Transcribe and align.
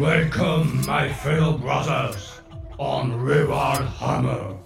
Welcome, 0.00 0.80
my 0.86 1.10
fellow 1.12 1.58
brothers, 1.58 2.40
on 2.78 3.10
Hammer. 4.00 4.56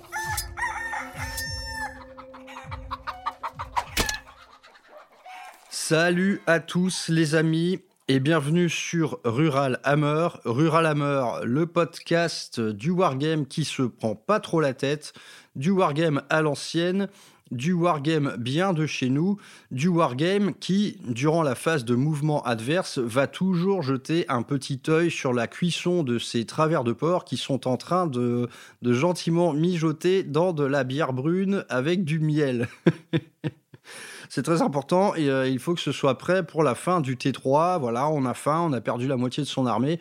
Salut 5.71 6.41
à 6.47 6.61
tous 6.61 7.09
les 7.09 7.35
amis 7.35 7.81
et 8.07 8.21
bienvenue 8.21 8.69
sur 8.69 9.19
Rural 9.25 9.81
Hammer. 9.83 10.29
Rural 10.45 10.87
Hammer, 10.87 11.25
le 11.43 11.67
podcast 11.67 12.61
du 12.61 12.91
wargame 12.91 13.47
qui 13.47 13.65
se 13.65 13.83
prend 13.83 14.15
pas 14.15 14.39
trop 14.39 14.61
la 14.61 14.73
tête, 14.73 15.15
du 15.57 15.73
wargame 15.73 16.23
à 16.31 16.43
l'ancienne, 16.43 17.09
du 17.51 17.73
wargame 17.73 18.35
bien 18.39 18.73
de 18.73 18.87
chez 18.87 19.09
nous, 19.09 19.39
du 19.71 19.89
wargame 19.89 20.55
qui, 20.55 20.99
durant 21.09 21.43
la 21.43 21.55
phase 21.55 21.85
de 21.85 21.95
mouvement 21.95 22.43
adverse, 22.43 22.99
va 22.99 23.27
toujours 23.27 23.83
jeter 23.83 24.25
un 24.29 24.43
petit 24.43 24.81
œil 24.89 25.11
sur 25.11 25.33
la 25.33 25.47
cuisson 25.47 26.03
de 26.03 26.19
ces 26.19 26.45
travers 26.47 26.85
de 26.85 26.93
porc 26.93 27.25
qui 27.25 27.37
sont 27.37 27.69
en 27.69 27.77
train 27.77 28.07
de, 28.07 28.49
gentiment 28.83 29.53
mijoter 29.53 30.23
dans 30.23 30.53
de 30.53 30.65
la 30.65 30.85
bière 30.85 31.13
brune 31.13 31.65
avec 31.69 32.05
du 32.05 32.19
miel. 32.19 32.69
C'est 34.31 34.43
très 34.43 34.63
important 34.63 35.15
et 35.15 35.29
euh, 35.29 35.47
il 35.47 35.59
faut 35.59 35.75
que 35.75 35.81
ce 35.81 35.93
soit 35.93 36.19
prêt 36.19 36.45
pour 36.45 36.63
la 36.63 36.75
fin 36.75 37.01
du 37.01 37.15
T3. 37.15 37.79
Voilà, 37.79 38.09
on 38.09 38.25
a 38.25 38.35
faim, 38.35 38.63
on 38.69 38.73
a 38.73 38.81
perdu 38.81 39.07
la 39.07 39.17
moitié 39.17 39.43
de 39.43 39.49
son 39.49 39.67
armée. 39.67 40.01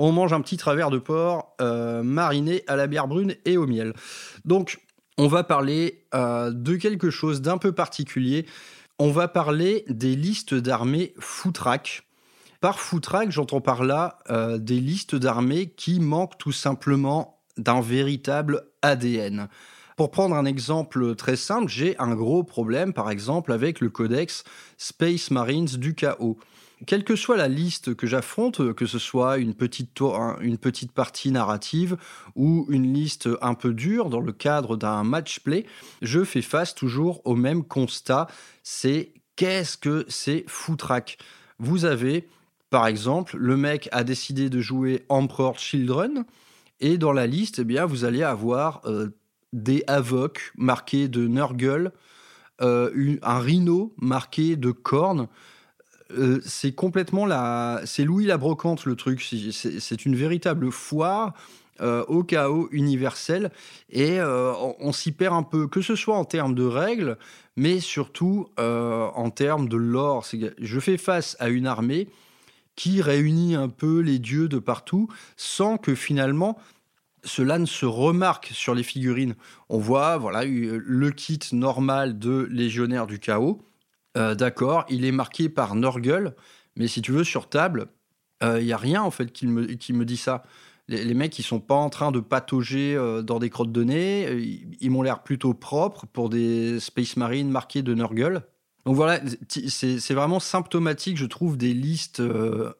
On 0.00 0.10
mange 0.10 0.32
un 0.32 0.40
petit 0.40 0.56
travers 0.56 0.90
de 0.90 0.98
porc 0.98 1.54
euh, 1.60 2.02
mariné 2.02 2.62
à 2.66 2.76
la 2.76 2.86
bière 2.86 3.06
brune 3.06 3.34
et 3.44 3.56
au 3.56 3.66
miel. 3.66 3.92
Donc, 4.44 4.80
on 5.18 5.26
va 5.26 5.42
parler 5.42 6.04
euh, 6.14 6.52
de 6.52 6.76
quelque 6.76 7.10
chose 7.10 7.42
d'un 7.42 7.58
peu 7.58 7.72
particulier. 7.72 8.46
On 9.00 9.10
va 9.10 9.28
parler 9.28 9.84
des 9.88 10.14
listes 10.14 10.54
d'armées 10.54 11.12
foutraques. 11.18 12.04
Par 12.60 12.78
foutraque, 12.78 13.30
j'entends 13.30 13.60
par 13.60 13.84
là 13.84 14.20
euh, 14.30 14.58
des 14.58 14.80
listes 14.80 15.16
d'armées 15.16 15.66
qui 15.70 16.00
manquent 16.00 16.38
tout 16.38 16.52
simplement 16.52 17.40
d'un 17.56 17.80
véritable 17.80 18.66
ADN. 18.82 19.48
Pour 19.96 20.12
prendre 20.12 20.36
un 20.36 20.44
exemple 20.44 21.16
très 21.16 21.36
simple, 21.36 21.68
j'ai 21.68 21.98
un 21.98 22.14
gros 22.14 22.44
problème 22.44 22.92
par 22.92 23.10
exemple 23.10 23.52
avec 23.52 23.80
le 23.80 23.90
codex 23.90 24.44
Space 24.76 25.32
Marines 25.32 25.66
du 25.66 25.96
chaos 25.96 26.38
quelle 26.86 27.04
que 27.04 27.16
soit 27.16 27.36
la 27.36 27.48
liste 27.48 27.94
que 27.94 28.06
j'affronte, 28.06 28.72
que 28.74 28.86
ce 28.86 28.98
soit 28.98 29.38
une 29.38 29.54
petite, 29.54 29.92
partie 30.92 31.30
narrative 31.30 31.96
ou 32.36 32.66
une 32.68 32.92
liste 32.92 33.28
un 33.42 33.54
peu 33.54 33.72
dure 33.72 34.10
dans 34.10 34.20
le 34.20 34.32
cadre 34.32 34.76
d'un 34.76 35.04
match 35.04 35.40
play, 35.40 35.66
je 36.02 36.24
fais 36.24 36.42
face 36.42 36.74
toujours 36.74 37.20
au 37.24 37.34
même 37.34 37.64
constat, 37.64 38.26
c'est 38.62 39.12
qu'est-ce 39.36 39.76
que 39.76 40.04
c'est 40.08 40.44
foutraque. 40.46 41.18
Vous 41.58 41.84
avez, 41.84 42.28
par 42.70 42.86
exemple, 42.86 43.36
le 43.36 43.56
mec 43.56 43.88
a 43.92 44.04
décidé 44.04 44.50
de 44.50 44.60
jouer 44.60 45.04
Emperor 45.08 45.58
Children, 45.58 46.24
et 46.80 46.96
dans 46.96 47.12
la 47.12 47.26
liste, 47.26 47.58
eh 47.60 47.64
bien, 47.64 47.86
vous 47.86 48.04
allez 48.04 48.22
avoir 48.22 48.82
euh, 48.84 49.08
des 49.52 49.82
Avocs 49.86 50.52
marqués 50.56 51.08
de 51.08 51.26
Nurgle, 51.26 51.92
euh, 52.60 53.16
un 53.22 53.38
Rhino 53.38 53.94
marqué 54.00 54.56
de 54.56 54.70
cornes, 54.70 55.28
euh, 56.10 56.40
c'est 56.44 56.72
complètement 56.72 57.26
la. 57.26 57.82
C'est 57.84 58.04
Louis 58.04 58.26
la 58.26 58.38
brocante 58.38 58.84
le 58.86 58.96
truc. 58.96 59.22
C'est 59.22 60.06
une 60.06 60.16
véritable 60.16 60.70
foire. 60.70 61.34
Euh, 61.80 62.04
au 62.08 62.24
chaos 62.24 62.68
universel 62.72 63.52
et 63.88 64.18
euh, 64.18 64.52
on, 64.80 64.90
s'y 64.90 65.12
perd 65.12 65.32
un 65.32 65.44
peu, 65.44 65.68
que 65.68 65.80
ce 65.80 65.94
soit 65.94 66.16
en 66.16 66.24
termes 66.24 66.56
de 66.56 66.64
règles, 66.64 67.16
mais 67.54 67.78
surtout 67.78 68.48
en 68.56 69.30
termes 69.30 69.68
de 69.68 69.76
lore. 69.76 70.26
Je 70.58 70.80
fais 70.80 70.96
face 70.96 71.36
à 71.38 71.48
une 71.50 71.68
armée 71.68 72.08
qui 72.74 73.00
réunit 73.00 73.54
un 73.54 73.68
peu 73.68 74.00
les 74.00 74.18
dieux 74.18 74.48
de 74.48 74.58
partout 74.58 75.06
sans 75.36 75.78
que 75.78 75.94
finalement 75.94 76.58
cela 77.22 77.60
ne 77.60 77.66
se 77.66 77.86
remarque 77.86 78.50
sur 78.52 78.74
les 78.74 78.82
figurines. 78.82 79.36
On 79.68 79.78
voit 79.78 80.16
voilà 80.16 80.42
le 80.44 81.10
kit 81.12 81.38
normal 81.52 82.18
de 82.18 82.48
légionnaire 82.50 83.06
du 83.06 83.20
chaos 83.20 83.62
euh, 84.18 84.34
d'accord, 84.34 84.84
il 84.88 85.04
est 85.04 85.12
marqué 85.12 85.48
par 85.48 85.74
Norgul, 85.74 86.34
mais 86.76 86.88
si 86.88 87.00
tu 87.02 87.12
veux, 87.12 87.24
sur 87.24 87.48
table, 87.48 87.86
il 88.42 88.46
euh, 88.46 88.62
n'y 88.62 88.72
a 88.72 88.76
rien 88.76 89.02
en 89.02 89.10
fait 89.10 89.32
qui 89.32 89.46
me, 89.46 89.64
qui 89.64 89.92
me 89.92 90.04
dit 90.04 90.16
ça. 90.16 90.42
Les, 90.90 91.12
mecs, 91.12 91.38
ils 91.38 91.42
sont 91.42 91.60
pas 91.60 91.74
en 91.74 91.90
train 91.90 92.12
de 92.12 92.20
patauger 92.20 92.94
euh, 92.96 93.20
dans 93.20 93.38
des 93.38 93.50
crottes 93.50 93.72
de 93.72 93.84
nez. 93.84 94.32
Ils, 94.80 94.90
m'ont 94.90 95.02
l'air 95.02 95.22
plutôt 95.22 95.52
propres 95.52 96.06
pour 96.06 96.30
des 96.30 96.80
Space 96.80 97.16
Marines 97.18 97.50
marqués 97.50 97.82
de 97.82 97.94
Nurgle. 97.94 98.42
Donc 98.86 98.96
voilà, 98.96 99.20
c'est 99.48 100.14
vraiment 100.14 100.40
symptomatique, 100.40 101.18
je 101.18 101.26
trouve, 101.26 101.58
des 101.58 101.74
listes 101.74 102.22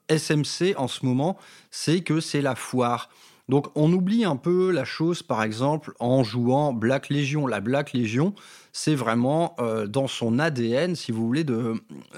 SMC 0.08 0.74
en 0.78 0.88
ce 0.88 1.04
moment. 1.04 1.36
C'est 1.70 2.00
que 2.00 2.20
c'est 2.20 2.40
la 2.40 2.54
foire. 2.54 3.10
Donc 3.48 3.66
on 3.74 3.92
oublie 3.92 4.24
un 4.24 4.36
peu 4.36 4.70
la 4.70 4.84
chose, 4.84 5.22
par 5.22 5.42
exemple, 5.42 5.92
en 6.00 6.22
jouant 6.24 6.72
Black 6.72 7.10
Legion. 7.10 7.46
La 7.46 7.60
Black 7.60 7.92
Legion, 7.92 8.34
c'est 8.78 8.94
vraiment 8.94 9.56
euh, 9.58 9.88
dans 9.88 10.06
son 10.06 10.38
ADN, 10.38 10.94
si 10.94 11.10
vous 11.10 11.26
voulez, 11.26 11.44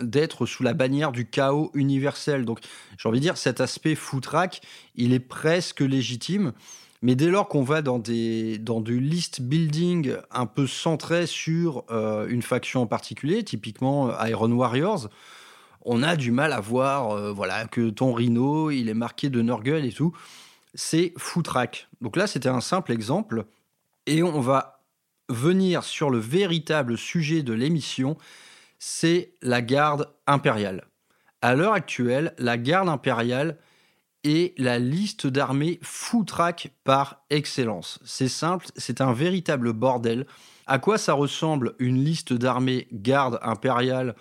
d'être 0.02 0.44
sous 0.44 0.62
la 0.62 0.74
bannière 0.74 1.10
du 1.10 1.26
chaos 1.26 1.70
universel. 1.72 2.44
Donc 2.44 2.58
j'ai 2.98 3.08
envie 3.08 3.18
de 3.18 3.22
dire, 3.22 3.38
cet 3.38 3.62
aspect 3.62 3.94
foutraque, 3.94 4.60
il 4.94 5.14
est 5.14 5.20
presque 5.20 5.80
légitime. 5.80 6.52
Mais 7.00 7.14
dès 7.14 7.28
lors 7.28 7.48
qu'on 7.48 7.62
va 7.62 7.80
dans, 7.80 7.98
des, 7.98 8.58
dans 8.58 8.82
du 8.82 9.00
list 9.00 9.40
building 9.40 10.16
un 10.30 10.44
peu 10.44 10.66
centré 10.66 11.26
sur 11.26 11.84
euh, 11.90 12.28
une 12.28 12.42
faction 12.42 12.82
en 12.82 12.86
particulier, 12.86 13.42
typiquement 13.42 14.10
euh, 14.10 14.28
Iron 14.28 14.52
Warriors, 14.52 15.08
on 15.86 16.02
a 16.02 16.14
du 16.14 16.30
mal 16.30 16.52
à 16.52 16.60
voir 16.60 17.32
voilà, 17.32 17.64
que 17.68 17.88
ton 17.88 18.12
Rhino, 18.12 18.70
il 18.70 18.90
est 18.90 18.94
marqué 18.94 19.30
de 19.30 19.40
Nurgle 19.40 19.86
et 19.86 19.92
tout 19.92 20.14
c'est 20.74 21.14
Footrack. 21.16 21.88
Donc 22.00 22.16
là, 22.16 22.26
c'était 22.26 22.50
un 22.50 22.60
simple 22.60 22.92
exemple. 22.92 23.46
Et 24.06 24.22
on 24.22 24.40
va 24.40 24.79
venir 25.30 25.84
sur 25.84 26.10
le 26.10 26.18
véritable 26.18 26.98
sujet 26.98 27.42
de 27.42 27.52
l'émission, 27.52 28.16
c'est 28.78 29.34
la 29.42 29.62
garde 29.62 30.08
impériale. 30.26 30.84
À 31.42 31.54
l'heure 31.54 31.72
actuelle, 31.72 32.34
la 32.38 32.58
garde 32.58 32.88
impériale 32.88 33.56
est 34.24 34.58
la 34.58 34.78
liste 34.78 35.26
d'armées 35.26 35.78
Footrack 35.82 36.72
par 36.84 37.22
excellence. 37.30 37.98
C'est 38.04 38.28
simple, 38.28 38.66
c'est 38.76 39.00
un 39.00 39.12
véritable 39.12 39.72
bordel. 39.72 40.26
À 40.66 40.78
quoi 40.78 40.98
ça 40.98 41.14
ressemble 41.14 41.74
une 41.78 42.04
liste 42.04 42.32
d'armées 42.32 42.86
garde 42.92 43.38
impériale 43.42 44.14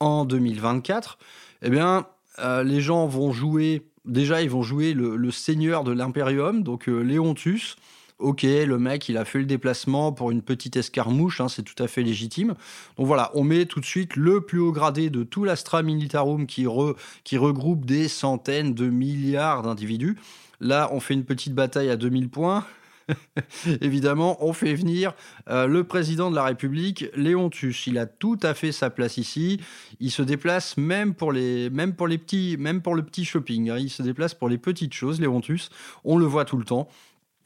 en 0.00 0.26
2024 0.26 1.18
Eh 1.62 1.70
bien, 1.70 2.06
euh, 2.38 2.62
les 2.62 2.82
gens 2.82 3.06
vont 3.06 3.32
jouer 3.32 3.88
déjà, 4.06 4.42
ils 4.42 4.50
vont 4.50 4.62
jouer 4.62 4.92
le, 4.94 5.30
seigneur 5.30 5.84
de 5.84 5.92
l'Imperium, 5.92 6.62
donc 6.62 6.88
euh, 6.88 7.00
Léontus. 7.00 7.76
Ok, 8.18 8.44
le 8.44 8.78
mec, 8.78 9.10
il 9.10 9.18
a 9.18 9.26
fait 9.26 9.40
le 9.40 9.44
déplacement 9.44 10.10
pour 10.10 10.30
une 10.30 10.40
petite 10.40 10.76
escarmouche, 10.76 11.42
hein, 11.42 11.48
c'est 11.50 11.62
tout 11.62 11.82
à 11.82 11.86
fait 11.86 12.02
légitime. 12.02 12.54
Donc 12.96 13.06
voilà, 13.06 13.30
on 13.34 13.44
met 13.44 13.66
tout 13.66 13.78
de 13.78 13.84
suite 13.84 14.16
le 14.16 14.40
plus 14.40 14.58
haut 14.58 14.72
gradé 14.72 15.10
de 15.10 15.22
tout 15.22 15.44
l'Astra 15.44 15.82
Militarum 15.82 16.46
qui, 16.46 16.66
regroupe 16.66 17.84
des 17.84 18.08
centaines 18.08 18.72
de 18.72 18.88
milliards 18.88 19.62
d'individus. 19.62 20.16
Là, 20.60 20.88
on 20.92 21.00
fait 21.00 21.12
une 21.12 21.24
petite 21.24 21.54
bataille 21.54 21.90
à 21.90 21.96
2000 21.96 22.30
points. 22.30 22.64
Évidemment, 23.82 24.42
on 24.44 24.54
fait 24.54 24.74
venir 24.74 25.12
euh, 25.50 25.66
le 25.66 25.84
président 25.84 26.30
de 26.30 26.36
la 26.36 26.44
République, 26.44 27.04
Léon 27.14 27.50
Tuche. 27.50 27.86
Il 27.86 27.98
a 27.98 28.06
tout 28.06 28.38
à 28.42 28.54
fait 28.54 28.72
sa 28.72 28.88
place 28.88 29.18
ici. 29.18 29.60
Il 30.00 30.10
se 30.10 30.22
déplace 30.22 30.78
même 30.78 31.12
pour 31.12 31.32
les, 31.32 31.68
même 31.68 31.94
pour 31.94 32.08
les 32.08 32.16
petits, 32.16 32.56
même 32.58 32.80
pour 32.80 32.94
le 32.94 33.02
petit 33.02 33.26
shopping. 33.26 33.68
Hein. 33.68 33.78
Il 33.78 33.90
se 33.90 34.02
déplace 34.02 34.32
pour 34.32 34.48
les 34.48 34.58
petites 34.58 34.94
choses, 34.94 35.20
Léon 35.20 35.42
Tuche. 35.42 35.68
On 36.02 36.16
le 36.16 36.24
voit 36.24 36.46
tout 36.46 36.56
le 36.56 36.64
temps. 36.64 36.88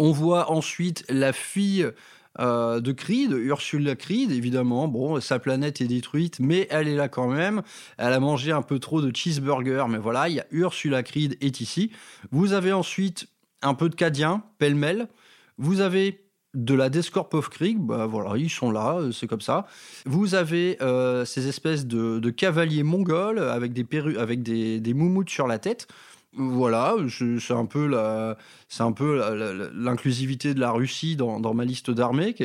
On 0.02 0.12
voit 0.12 0.50
ensuite 0.50 1.04
la 1.10 1.34
fille 1.34 1.86
euh, 2.38 2.80
de 2.80 2.90
Creed, 2.90 3.32
Ursula 3.32 3.94
Creed, 3.96 4.30
évidemment. 4.30 4.88
Bon, 4.88 5.20
sa 5.20 5.38
planète 5.38 5.82
est 5.82 5.88
détruite, 5.88 6.40
mais 6.40 6.66
elle 6.70 6.88
est 6.88 6.96
là 6.96 7.10
quand 7.10 7.28
même. 7.28 7.60
Elle 7.98 8.14
a 8.14 8.18
mangé 8.18 8.50
un 8.50 8.62
peu 8.62 8.78
trop 8.78 9.02
de 9.02 9.14
cheeseburger, 9.14 9.88
mais 9.90 9.98
voilà, 9.98 10.30
il 10.30 10.36
y 10.36 10.40
a 10.40 10.46
Ursula 10.52 11.02
Creed 11.02 11.36
est 11.42 11.60
ici. 11.60 11.92
Vous 12.30 12.54
avez 12.54 12.72
ensuite 12.72 13.26
un 13.60 13.74
peu 13.74 13.90
de 13.90 13.94
Cadien, 13.94 14.42
pêle-mêle. 14.56 15.06
Vous 15.58 15.82
avez 15.82 16.24
de 16.54 16.72
la 16.72 16.88
Descorp 16.88 17.34
of 17.34 17.50
Krieg, 17.50 17.78
bah 17.78 18.06
voilà, 18.06 18.38
ils 18.38 18.48
sont 18.48 18.70
là, 18.70 18.96
euh, 18.96 19.12
c'est 19.12 19.26
comme 19.26 19.42
ça. 19.42 19.66
Vous 20.06 20.34
avez 20.34 20.78
euh, 20.80 21.26
ces 21.26 21.46
espèces 21.46 21.86
de, 21.86 22.30
cavaliers 22.30 22.84
mongols 22.84 23.38
avec 23.38 23.74
des 23.74 23.86
avec 24.16 24.42
des, 24.42 24.80
des 24.80 24.94
sur 25.26 25.46
la 25.46 25.58
tête. 25.58 25.88
Voilà, 26.32 26.94
c'est 27.08 27.52
un 27.52 27.66
peu 27.66 27.86
la, 27.86 28.36
c'est 28.68 28.84
un 28.84 28.92
peu 28.92 29.70
l'inclusivité 29.74 30.54
de 30.54 30.60
la 30.60 30.70
Russie 30.70 31.16
dans, 31.16 31.40
dans 31.40 31.54
ma 31.54 31.64
liste 31.64 31.90
d'armées. 31.90 32.36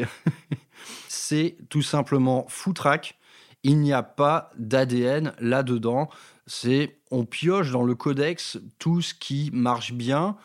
c'est 1.07 1.57
tout 1.69 1.83
simplement 1.83 2.45
foutraque. 2.49 3.17
Il 3.63 3.79
n'y 3.79 3.93
a 3.93 4.03
pas 4.03 4.51
d'ADN 4.57 5.33
là-dedans. 5.39 6.09
C'est 6.47 6.97
on 7.11 7.25
pioche 7.25 7.71
dans 7.71 7.83
le 7.83 7.95
codex 7.95 8.59
tout 8.79 9.01
ce 9.01 9.13
qui 9.13 9.49
marche 9.53 9.93
bien, 9.93 10.35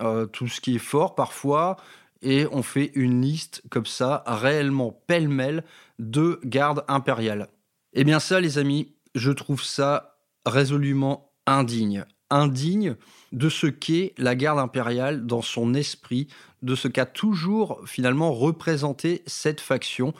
euh, 0.00 0.26
tout 0.26 0.48
ce 0.48 0.60
qui 0.60 0.76
est 0.76 0.80
fort 0.80 1.14
parfois, 1.14 1.76
et 2.22 2.46
on 2.50 2.62
fait 2.62 2.90
une 2.94 3.22
liste 3.22 3.62
comme 3.70 3.86
ça, 3.86 4.22
réellement 4.26 4.92
pêle-mêle, 5.06 5.64
de 5.98 6.40
gardes 6.44 6.84
impériales. 6.88 7.48
Eh 7.92 8.04
bien 8.04 8.20
ça, 8.20 8.40
les 8.40 8.58
amis, 8.58 8.94
je 9.14 9.30
trouve 9.30 9.62
ça 9.62 10.18
résolument 10.46 11.32
indigne. 11.46 12.04
Indigne 12.30 12.96
de 13.32 13.48
ce 13.48 13.66
qu'est 13.66 14.14
la 14.18 14.34
garde 14.34 14.58
impériale 14.58 15.26
dans 15.26 15.42
son 15.42 15.74
esprit, 15.74 16.28
de 16.62 16.74
ce 16.74 16.88
qu'a 16.88 17.06
toujours 17.06 17.80
finalement 17.86 18.32
représenté 18.32 19.22
cette 19.26 19.60
faction. 19.60 20.14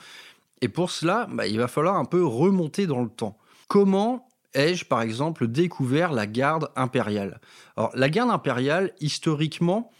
Et 0.61 0.69
pour 0.69 0.91
cela, 0.91 1.27
bah, 1.31 1.47
il 1.47 1.57
va 1.57 1.67
falloir 1.67 1.95
un 1.95 2.05
peu 2.05 2.25
remonter 2.25 2.87
dans 2.87 3.01
le 3.01 3.09
temps. 3.09 3.37
Comment 3.67 4.27
ai-je 4.53 4.85
par 4.85 5.01
exemple 5.01 5.47
découvert 5.47 6.11
la 6.11 6.27
garde 6.27 6.69
impériale? 6.75 7.39
Alors 7.77 7.91
la 7.93 8.09
garde 8.09 8.31
impériale, 8.31 8.93
historiquement, 8.99 9.91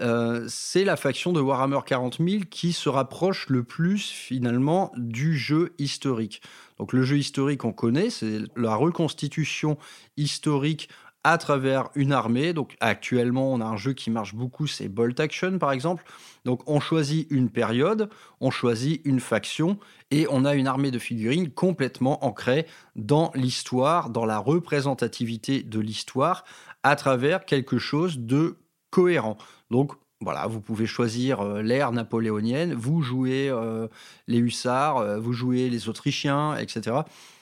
euh, 0.00 0.46
c'est 0.48 0.84
la 0.84 0.96
faction 0.96 1.32
de 1.32 1.40
Warhammer 1.40 1.80
40 1.84 2.18
000 2.18 2.44
qui 2.50 2.72
se 2.72 2.88
rapproche 2.88 3.48
le 3.48 3.62
plus 3.62 4.08
finalement 4.08 4.90
du 4.96 5.36
jeu 5.36 5.74
historique. 5.78 6.42
Donc 6.78 6.92
le 6.92 7.02
jeu 7.02 7.18
historique, 7.18 7.64
on 7.64 7.72
connaît, 7.72 8.10
c'est 8.10 8.40
la 8.56 8.74
reconstitution 8.74 9.76
historique 10.16 10.88
à 11.24 11.38
travers 11.38 11.88
une 11.94 12.12
armée. 12.12 12.52
Donc 12.52 12.76
actuellement, 12.80 13.52
on 13.52 13.60
a 13.60 13.64
un 13.64 13.76
jeu 13.76 13.92
qui 13.92 14.10
marche 14.10 14.34
beaucoup, 14.34 14.66
c'est 14.66 14.88
Bolt 14.88 15.18
Action 15.20 15.58
par 15.58 15.72
exemple. 15.72 16.04
Donc 16.44 16.62
on 16.68 16.80
choisit 16.80 17.30
une 17.30 17.50
période, 17.50 18.08
on 18.40 18.50
choisit 18.50 19.00
une 19.04 19.20
faction 19.20 19.78
et 20.10 20.26
on 20.30 20.44
a 20.44 20.54
une 20.54 20.66
armée 20.66 20.90
de 20.90 20.98
figurines 20.98 21.50
complètement 21.50 22.24
ancrée 22.24 22.66
dans 22.96 23.30
l'histoire, 23.34 24.10
dans 24.10 24.26
la 24.26 24.38
représentativité 24.38 25.62
de 25.62 25.80
l'histoire 25.80 26.44
à 26.82 26.96
travers 26.96 27.44
quelque 27.44 27.78
chose 27.78 28.18
de 28.18 28.56
cohérent. 28.90 29.38
Donc 29.70 29.92
voilà, 30.22 30.46
vous 30.46 30.60
pouvez 30.60 30.86
choisir 30.86 31.40
euh, 31.40 31.62
l'ère 31.62 31.92
napoléonienne, 31.92 32.74
vous 32.74 33.02
jouez 33.02 33.48
euh, 33.48 33.88
les 34.28 34.38
hussards, 34.38 34.98
euh, 34.98 35.18
vous 35.18 35.32
jouez 35.32 35.68
les 35.68 35.88
Autrichiens, 35.88 36.56
etc. 36.56 36.98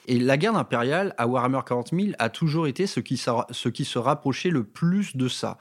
Et 0.07 0.19
la 0.19 0.37
guerre 0.37 0.55
impériale 0.55 1.13
à 1.17 1.27
Warhammer 1.27 1.59
40 1.65 1.91
000 1.93 2.07
a 2.17 2.29
toujours 2.29 2.67
été 2.67 2.87
ce 2.87 2.99
qui, 2.99 3.17
se 3.17 3.99
rapprochait 3.99 4.49
le 4.49 4.63
plus 4.63 5.15
de 5.15 5.27
ça. 5.27 5.57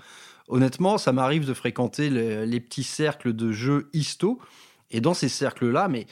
Honnêtement, 0.49 0.99
ça 0.99 1.12
m'arrive 1.12 1.46
de 1.46 1.55
fréquenter 1.55 2.08
les, 2.11 2.61
petits 2.61 2.84
cercles 2.84 3.34
de 3.34 3.52
jeux 3.52 3.90
histo, 3.93 4.40
et 4.90 5.00
dans 5.00 5.14
ces 5.14 5.28
cercles-là, 5.28 5.88
mais 5.88 6.06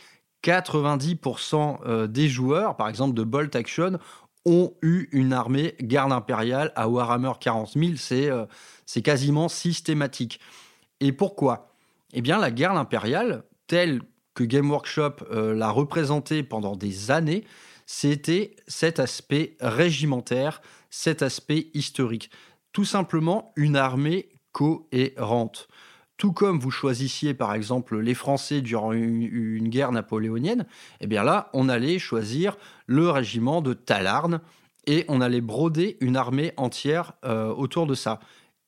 90% 0.44 2.06
des 2.06 2.28
joueurs, 2.28 2.76
par 2.76 2.88
exemple 2.88 3.14
de 3.14 3.24
Bolt 3.24 3.56
Action, 3.56 3.98
ont 4.44 4.72
eu 4.82 5.08
une 5.10 5.32
armée 5.32 5.74
garde 5.80 6.12
impériale 6.12 6.70
à 6.76 6.88
Warhammer 6.88 7.32
40 7.40 7.72
000. 7.72 7.92
C'est 8.86 9.02
quasiment 9.02 9.48
systématique. 9.48 10.38
Et 11.00 11.12
pourquoi? 11.12 11.68
Eh 12.12 12.22
bien, 12.22 12.38
la 12.38 12.50
guerre 12.50 12.72
impériale, 12.72 13.44
telle 13.66 14.02
que 14.34 14.44
Game 14.44 14.70
Workshop 14.70 15.16
euh, 15.30 15.54
l'a 15.54 15.70
représentée 15.70 16.42
pendant 16.42 16.76
des 16.76 17.10
années, 17.10 17.44
c'était 17.86 18.56
cet 18.66 18.98
aspect 19.00 19.56
régimentaire, 19.60 20.62
cet 20.90 21.22
aspect 21.22 21.68
historique. 21.74 22.30
Tout 22.72 22.84
simplement 22.84 23.52
une 23.56 23.76
armée 23.76 24.28
cohérente. 24.52 25.68
Tout 26.18 26.32
comme 26.32 26.58
vous 26.58 26.70
choisissiez 26.70 27.32
par 27.32 27.54
exemple 27.54 27.98
les 27.98 28.14
Français 28.14 28.60
durant 28.60 28.92
une, 28.92 29.68
guerre 29.68 29.92
napoléonienne, 29.92 30.66
eh 31.00 31.06
bien 31.06 31.22
là, 31.22 31.48
on 31.52 31.68
allait 31.68 31.98
choisir 31.98 32.56
le 32.86 33.08
régiment 33.08 33.62
de 33.62 33.72
Talarn 33.72 34.40
et 34.86 35.04
on 35.08 35.20
allait 35.20 35.40
broder 35.40 35.96
une 36.00 36.16
armée 36.16 36.52
entière 36.56 37.12
euh, 37.24 37.48
autour 37.52 37.86
de 37.86 37.94
ça 37.94 38.20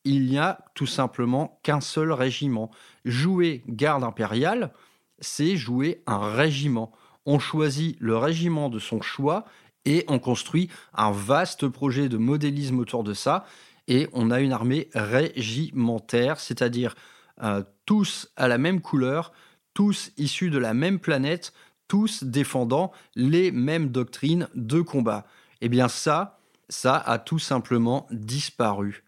il 0.04 0.26
n'y 0.26 0.38
a 0.38 0.58
tout 0.74 0.86
simplement 0.86 1.60
qu'un 1.62 1.80
seul 1.80 2.12
régiment. 2.12 2.70
Jouer 3.04 3.62
garde 3.68 4.04
impériale, 4.04 4.72
c'est 5.20 5.56
jouer 5.56 6.02
un 6.06 6.18
régiment. 6.18 6.92
On 7.26 7.38
choisit 7.38 7.96
le 8.00 8.16
régiment 8.16 8.70
de 8.70 8.78
son 8.78 9.02
choix 9.02 9.44
et 9.84 10.04
on 10.08 10.18
construit 10.18 10.70
un 10.94 11.10
vaste 11.10 11.68
projet 11.68 12.08
de 12.08 12.16
modélisme 12.16 12.78
autour 12.78 13.04
de 13.04 13.14
ça 13.14 13.44
et 13.88 14.08
on 14.12 14.30
a 14.30 14.40
une 14.40 14.52
armée 14.52 14.88
régimentaire, 14.94 16.38
c'est-à-dire 16.40 16.94
euh, 17.42 17.62
tous 17.86 18.30
à 18.36 18.48
la 18.48 18.58
même 18.58 18.80
couleur, 18.80 19.32
tous 19.74 20.12
issus 20.16 20.50
de 20.50 20.58
la 20.58 20.74
même 20.74 20.98
planète, 20.98 21.52
tous 21.88 22.22
défendant 22.22 22.92
les 23.16 23.50
mêmes 23.50 23.88
doctrines 23.88 24.48
de 24.54 24.80
combat. 24.80 25.26
Eh 25.60 25.68
bien 25.68 25.88
ça, 25.88 26.38
ça 26.68 26.96
a 26.96 27.18
tout 27.18 27.38
simplement 27.38 28.06
disparu. 28.10 29.02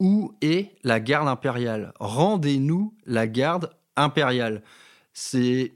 Où 0.00 0.34
est 0.40 0.72
la 0.82 0.98
garde 0.98 1.28
impériale? 1.28 1.92
Rendez-nous 2.00 2.94
la 3.04 3.26
garde 3.26 3.70
impériale. 3.96 4.62
C'est 5.12 5.74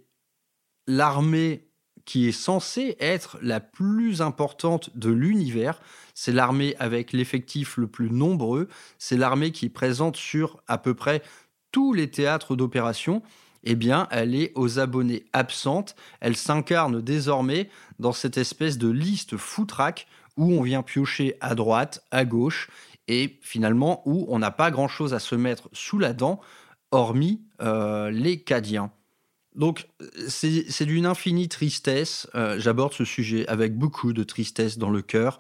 l'armée 0.87 1.69
qui 2.07 2.29
est 2.29 2.33
censée 2.33 2.97
être 3.01 3.39
la 3.43 3.61
plus 3.61 4.23
importante 4.23 4.97
de 4.97 5.11
l'univers. 5.11 5.81
C'est 6.15 6.33
l'armée 6.33 6.75
avec 6.79 7.13
l'effectif 7.13 7.77
le 7.77 7.87
plus 7.87 8.11
nombreux. 8.11 8.69
C'est 8.99 9.17
l'armée 9.17 9.53
qui 9.53 9.67
est 9.67 9.71
présente 9.71 10.17
sur 10.17 10.63
à 10.69 10.79
peu 10.79 10.95
près 10.95 11.23
tous 11.71 11.93
les 11.93 12.11
théâtres 12.11 12.57
d'opération. 12.57 13.23
Eh 13.63 13.75
bien, 13.75 14.09
elle 14.11 14.35
est 14.35 14.53
aux 14.55 14.79
abonnés 14.79 15.25
absentes. 15.33 15.97
Elle 16.21 16.37
s'incarne 16.37 17.01
désormais 17.01 17.69
dans 17.99 18.13
cette 18.13 18.39
espèce 18.39 18.79
de 18.79 18.89
liste 18.89 19.37
foutraque 19.37 20.07
où 20.37 20.53
on 20.53 20.63
vient 20.63 20.83
piocher 20.83 21.37
à 21.41 21.55
droite, 21.55 22.05
à 22.11 22.25
gauche, 22.25 22.69
et 23.09 23.39
finalement 23.43 24.03
où 24.07 24.27
on 24.29 24.39
n'a 24.39 24.51
pas 24.51 24.71
grand-chose 24.71 25.15
à 25.15 25.19
se 25.19 25.35
mettre 25.35 25.69
sous 25.73 25.99
la 25.99 26.13
dent, 26.13 26.41
hormis 26.91 27.43
euh, 27.63 28.11
les 28.11 28.41
Cadiens. 28.41 28.91
Donc 29.55 29.87
c'est 30.27 30.85
d'une 30.85 31.07
infinie 31.07 31.49
tristesse, 31.49 32.29
euh, 32.35 32.59
j'aborde 32.59 32.93
ce 32.93 33.05
sujet 33.05 33.47
avec 33.47 33.77
beaucoup 33.77 34.13
de 34.13 34.25
tristesse 34.25 34.79
dans 34.79 34.91
le 34.91 35.01
cœur, 35.01 35.39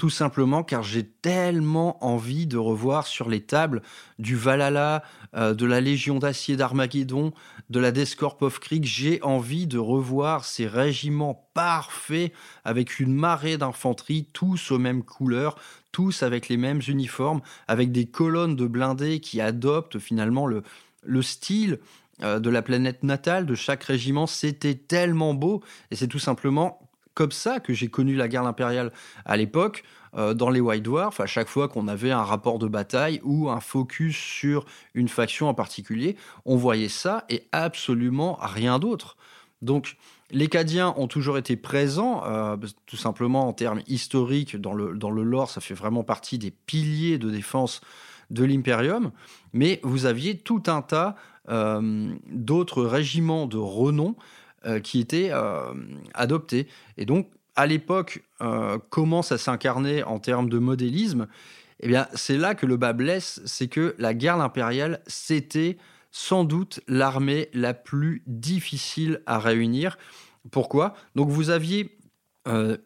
tout 0.00 0.08
simplement 0.08 0.62
car 0.62 0.82
j'ai 0.82 1.04
tellement 1.04 2.02
envie 2.02 2.46
de 2.46 2.56
revoir 2.56 3.06
sur 3.06 3.28
les 3.28 3.42
tables 3.42 3.82
du 4.18 4.34
Valhalla, 4.34 5.02
euh, 5.36 5.52
de 5.52 5.66
la 5.66 5.82
Légion 5.82 6.18
d'acier 6.18 6.56
d'Armageddon, 6.56 7.34
de 7.68 7.80
la 7.80 7.92
Descorp 7.92 8.40
of 8.40 8.60
j'ai 8.80 9.20
envie 9.20 9.66
de 9.66 9.76
revoir 9.76 10.46
ces 10.46 10.66
régiments 10.66 11.50
parfaits 11.52 12.32
avec 12.64 12.98
une 12.98 13.12
marée 13.12 13.58
d'infanterie, 13.58 14.26
tous 14.32 14.70
aux 14.70 14.78
mêmes 14.78 15.02
couleurs, 15.02 15.56
tous 15.92 16.22
avec 16.22 16.48
les 16.48 16.56
mêmes 16.56 16.80
uniformes, 16.88 17.42
avec 17.68 17.92
des 17.92 18.06
colonnes 18.06 18.56
de 18.56 18.66
blindés 18.66 19.20
qui 19.20 19.38
adoptent 19.42 19.98
finalement 19.98 20.46
le, 20.46 20.62
le 21.02 21.20
style 21.20 21.78
euh, 22.22 22.40
de 22.40 22.48
la 22.48 22.62
planète 22.62 23.02
natale 23.02 23.44
de 23.44 23.54
chaque 23.54 23.84
régiment. 23.84 24.26
C'était 24.26 24.76
tellement 24.76 25.34
beau 25.34 25.62
et 25.90 25.94
c'est 25.94 26.08
tout 26.08 26.18
simplement 26.18 26.89
comme 27.14 27.32
ça 27.32 27.60
que 27.60 27.72
j'ai 27.72 27.88
connu 27.88 28.14
la 28.14 28.28
guerre 28.28 28.46
impériale 28.46 28.92
à 29.24 29.36
l'époque. 29.36 29.84
Euh, 30.16 30.34
dans 30.34 30.50
les 30.50 30.58
White 30.58 30.82
Dwarfs, 30.82 31.20
à 31.20 31.26
chaque 31.26 31.48
fois 31.48 31.68
qu'on 31.68 31.86
avait 31.86 32.10
un 32.10 32.24
rapport 32.24 32.58
de 32.58 32.66
bataille 32.66 33.20
ou 33.22 33.48
un 33.48 33.60
focus 33.60 34.16
sur 34.16 34.66
une 34.94 35.08
faction 35.08 35.48
en 35.48 35.54
particulier, 35.54 36.16
on 36.44 36.56
voyait 36.56 36.88
ça 36.88 37.24
et 37.28 37.44
absolument 37.52 38.36
rien 38.40 38.80
d'autre. 38.80 39.16
Donc, 39.62 39.96
les 40.32 40.48
Cadiens 40.48 40.94
ont 40.96 41.06
toujours 41.06 41.38
été 41.38 41.56
présents, 41.56 42.24
euh, 42.24 42.56
tout 42.86 42.96
simplement 42.96 43.46
en 43.46 43.52
termes 43.52 43.82
historiques, 43.86 44.56
dans 44.56 44.72
le, 44.72 44.96
dans 44.96 45.10
le 45.10 45.22
lore, 45.22 45.50
ça 45.50 45.60
fait 45.60 45.74
vraiment 45.74 46.02
partie 46.02 46.38
des 46.38 46.50
piliers 46.50 47.18
de 47.18 47.30
défense 47.30 47.80
de 48.30 48.44
l'Imperium, 48.44 49.10
mais 49.52 49.80
vous 49.82 50.06
aviez 50.06 50.38
tout 50.38 50.62
un 50.66 50.82
tas 50.82 51.16
euh, 51.48 52.12
d'autres 52.30 52.82
régiments 52.84 53.46
de 53.46 53.56
renom 53.58 54.14
qui 54.82 55.00
étaient 55.00 55.30
euh, 55.32 55.72
adoptés. 56.14 56.68
Et 56.96 57.06
donc, 57.06 57.30
à 57.56 57.66
l'époque, 57.66 58.22
euh, 58.42 58.78
comment 58.90 59.22
ça 59.22 59.38
s'incarnait 59.38 60.02
en 60.02 60.18
termes 60.18 60.48
de 60.48 60.58
modélisme 60.58 61.26
Eh 61.80 61.88
bien, 61.88 62.06
c'est 62.14 62.36
là 62.36 62.54
que 62.54 62.66
le 62.66 62.76
bas 62.76 62.92
blesse, 62.92 63.40
c'est 63.44 63.68
que 63.68 63.94
la 63.98 64.14
garde 64.14 64.40
impériale, 64.40 65.00
c'était 65.06 65.78
sans 66.10 66.44
doute 66.44 66.80
l'armée 66.88 67.48
la 67.54 67.74
plus 67.74 68.22
difficile 68.26 69.22
à 69.26 69.38
réunir. 69.38 69.98
Pourquoi? 70.50 70.94
Donc, 71.14 71.28
vous 71.28 71.50
aviez 71.50 71.96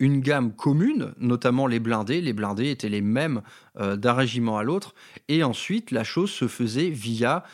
une 0.01 0.21
gamme 0.21 0.53
commune, 0.53 1.15
notamment 1.17 1.67
les 1.67 1.79
blindés. 1.79 2.21
Les 2.21 2.33
blindés 2.35 2.71
étaient 2.71 2.89
les 2.89 3.01
mêmes 3.01 3.41
d'un 3.79 4.13
régiment 4.13 4.59
à 4.59 4.65
l'autre. 4.65 4.95
Et 5.29 5.43
ensuite, 5.43 5.91
la 5.91 6.05
chose 6.05 6.31
se 6.31 6.49
faisait 6.49 6.91
via 6.91 7.45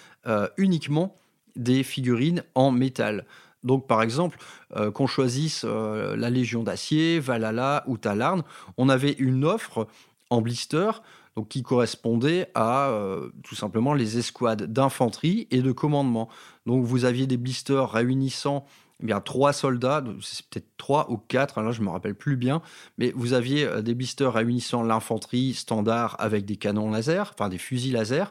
uniquement 0.56 1.14
des 1.54 1.82
figurines 1.82 2.42
en 2.54 2.72
métal. 2.72 3.26
Donc, 3.62 3.86
par 3.86 4.02
exemple, 4.02 4.38
euh, 4.76 4.90
qu'on 4.90 5.06
choisisse 5.06 5.64
euh, 5.64 6.16
la 6.16 6.30
Légion 6.30 6.62
d'Acier, 6.62 7.20
Valhalla 7.20 7.84
ou 7.86 7.98
Talarn, 7.98 8.42
on 8.76 8.88
avait 8.88 9.12
une 9.12 9.44
offre 9.44 9.86
en 10.30 10.40
blister 10.40 10.90
donc, 11.36 11.48
qui 11.48 11.62
correspondait 11.62 12.50
à 12.54 12.88
euh, 12.88 13.30
tout 13.42 13.54
simplement 13.54 13.94
les 13.94 14.18
escouades 14.18 14.72
d'infanterie 14.72 15.46
et 15.50 15.60
de 15.60 15.72
commandement. 15.72 16.28
Donc, 16.66 16.84
vous 16.84 17.04
aviez 17.04 17.26
des 17.26 17.36
blisters 17.36 17.90
réunissant 17.90 18.64
eh 19.02 19.06
bien 19.06 19.22
trois 19.22 19.54
soldats, 19.54 20.04
c'est 20.20 20.44
peut-être 20.50 20.68
trois 20.76 21.10
ou 21.10 21.16
quatre, 21.16 21.56
hein, 21.56 21.62
là 21.62 21.72
je 21.72 21.80
me 21.80 21.88
rappelle 21.88 22.14
plus 22.14 22.36
bien, 22.36 22.60
mais 22.98 23.14
vous 23.16 23.32
aviez 23.32 23.80
des 23.80 23.94
blisters 23.94 24.30
réunissant 24.30 24.82
l'infanterie 24.82 25.54
standard 25.54 26.16
avec 26.18 26.44
des 26.44 26.56
canons 26.56 26.90
laser, 26.90 27.32
enfin 27.32 27.48
des 27.48 27.56
fusils 27.56 27.94
laser, 27.94 28.30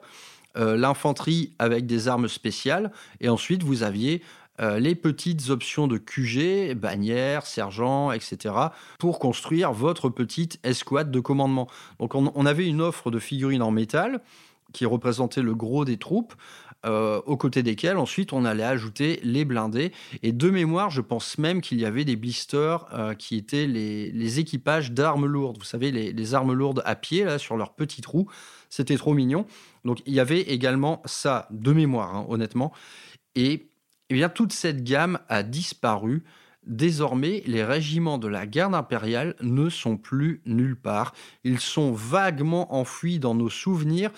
l'infanterie 0.54 1.56
avec 1.58 1.88
des 1.88 2.08
armes 2.08 2.28
spéciales, 2.28 2.92
et 3.20 3.30
ensuite 3.30 3.64
vous 3.64 3.82
aviez 3.82 4.22
euh, 4.60 4.80
les 4.80 4.96
petites 4.96 5.50
options 5.50 5.88
de 5.88 5.98
QG, 5.98 6.74
bannière, 6.74 7.46
sergent, 7.46 8.12
etc., 8.12 8.56
pour 8.98 9.20
construire 9.20 9.72
votre 9.72 10.10
petite 10.10 10.60
escouade 10.64 11.12
de 11.12 11.20
commandement. 11.20 11.68
Donc 12.00 12.16
on, 12.16 12.46
avait 12.46 12.68
une 12.68 12.82
offre 12.82 13.12
de 13.12 13.20
figurines 13.20 13.62
en 13.62 13.72
métal 13.72 14.22
qui 14.74 14.86
représentait 14.86 15.42
le 15.42 15.56
gros 15.56 15.86
des 15.86 15.98
troupes. 15.98 16.34
Euh, 16.86 17.20
aux 17.26 17.36
côtés 17.36 17.62
desquels 17.62 17.98
ensuite 17.98 18.32
on 18.32 18.46
allait 18.46 18.64
ajouter 18.64 19.20
les 19.22 19.44
blindés. 19.44 19.92
Et 20.24 20.32
de 20.32 20.50
mémoire, 20.50 20.90
je 20.90 21.02
pense 21.02 21.38
même 21.38 21.60
qu'il 21.60 21.78
y 21.78 21.86
avait 21.86 22.06
des 22.06 22.16
blisters 22.16 22.86
euh, 22.94 23.14
qui 23.16 23.36
étaient 23.36 23.68
les, 23.68 24.40
équipages 24.40 24.94
d'armes 24.94 25.26
lourdes. 25.26 25.58
Vous 25.58 25.66
savez, 25.66 25.92
les, 25.92 26.34
armes 26.34 26.54
lourdes 26.54 26.82
à 26.86 26.96
pied, 26.96 27.26
là, 27.26 27.38
sur 27.38 27.58
leurs 27.58 27.74
petits 27.74 28.00
trous. 28.00 28.30
C'était 28.70 28.96
trop 28.96 29.14
mignon. 29.14 29.46
Donc 29.84 30.02
il 30.06 30.14
y 30.14 30.22
avait 30.22 30.42
également 30.42 31.02
ça 31.04 31.48
de 31.52 31.74
mémoire, 31.74 32.16
hein, 32.16 32.26
honnêtement. 32.30 32.72
Et 33.36 33.69
eh 34.10 34.14
bien, 34.14 34.30
toute 34.30 34.54
cette 34.54 34.84
gamme 34.84 35.20
a 35.30 35.44
disparu. 35.44 36.24
Désormais, 36.66 37.42
les 37.48 37.64
régiments 37.64 38.18
de 38.18 38.28
la 38.28 38.46
garde 38.46 38.76
impériale 38.76 39.36
ne 39.42 39.70
sont 39.70 39.98
plus 39.98 40.42
nulle 40.46 40.76
part. 40.76 41.14
Ils 41.44 41.60
sont 41.60 41.94
vaguement 41.94 42.76
enfouis 42.76 43.18
dans 43.18 43.34
nos 43.34 43.50
souvenirs. 43.50 44.12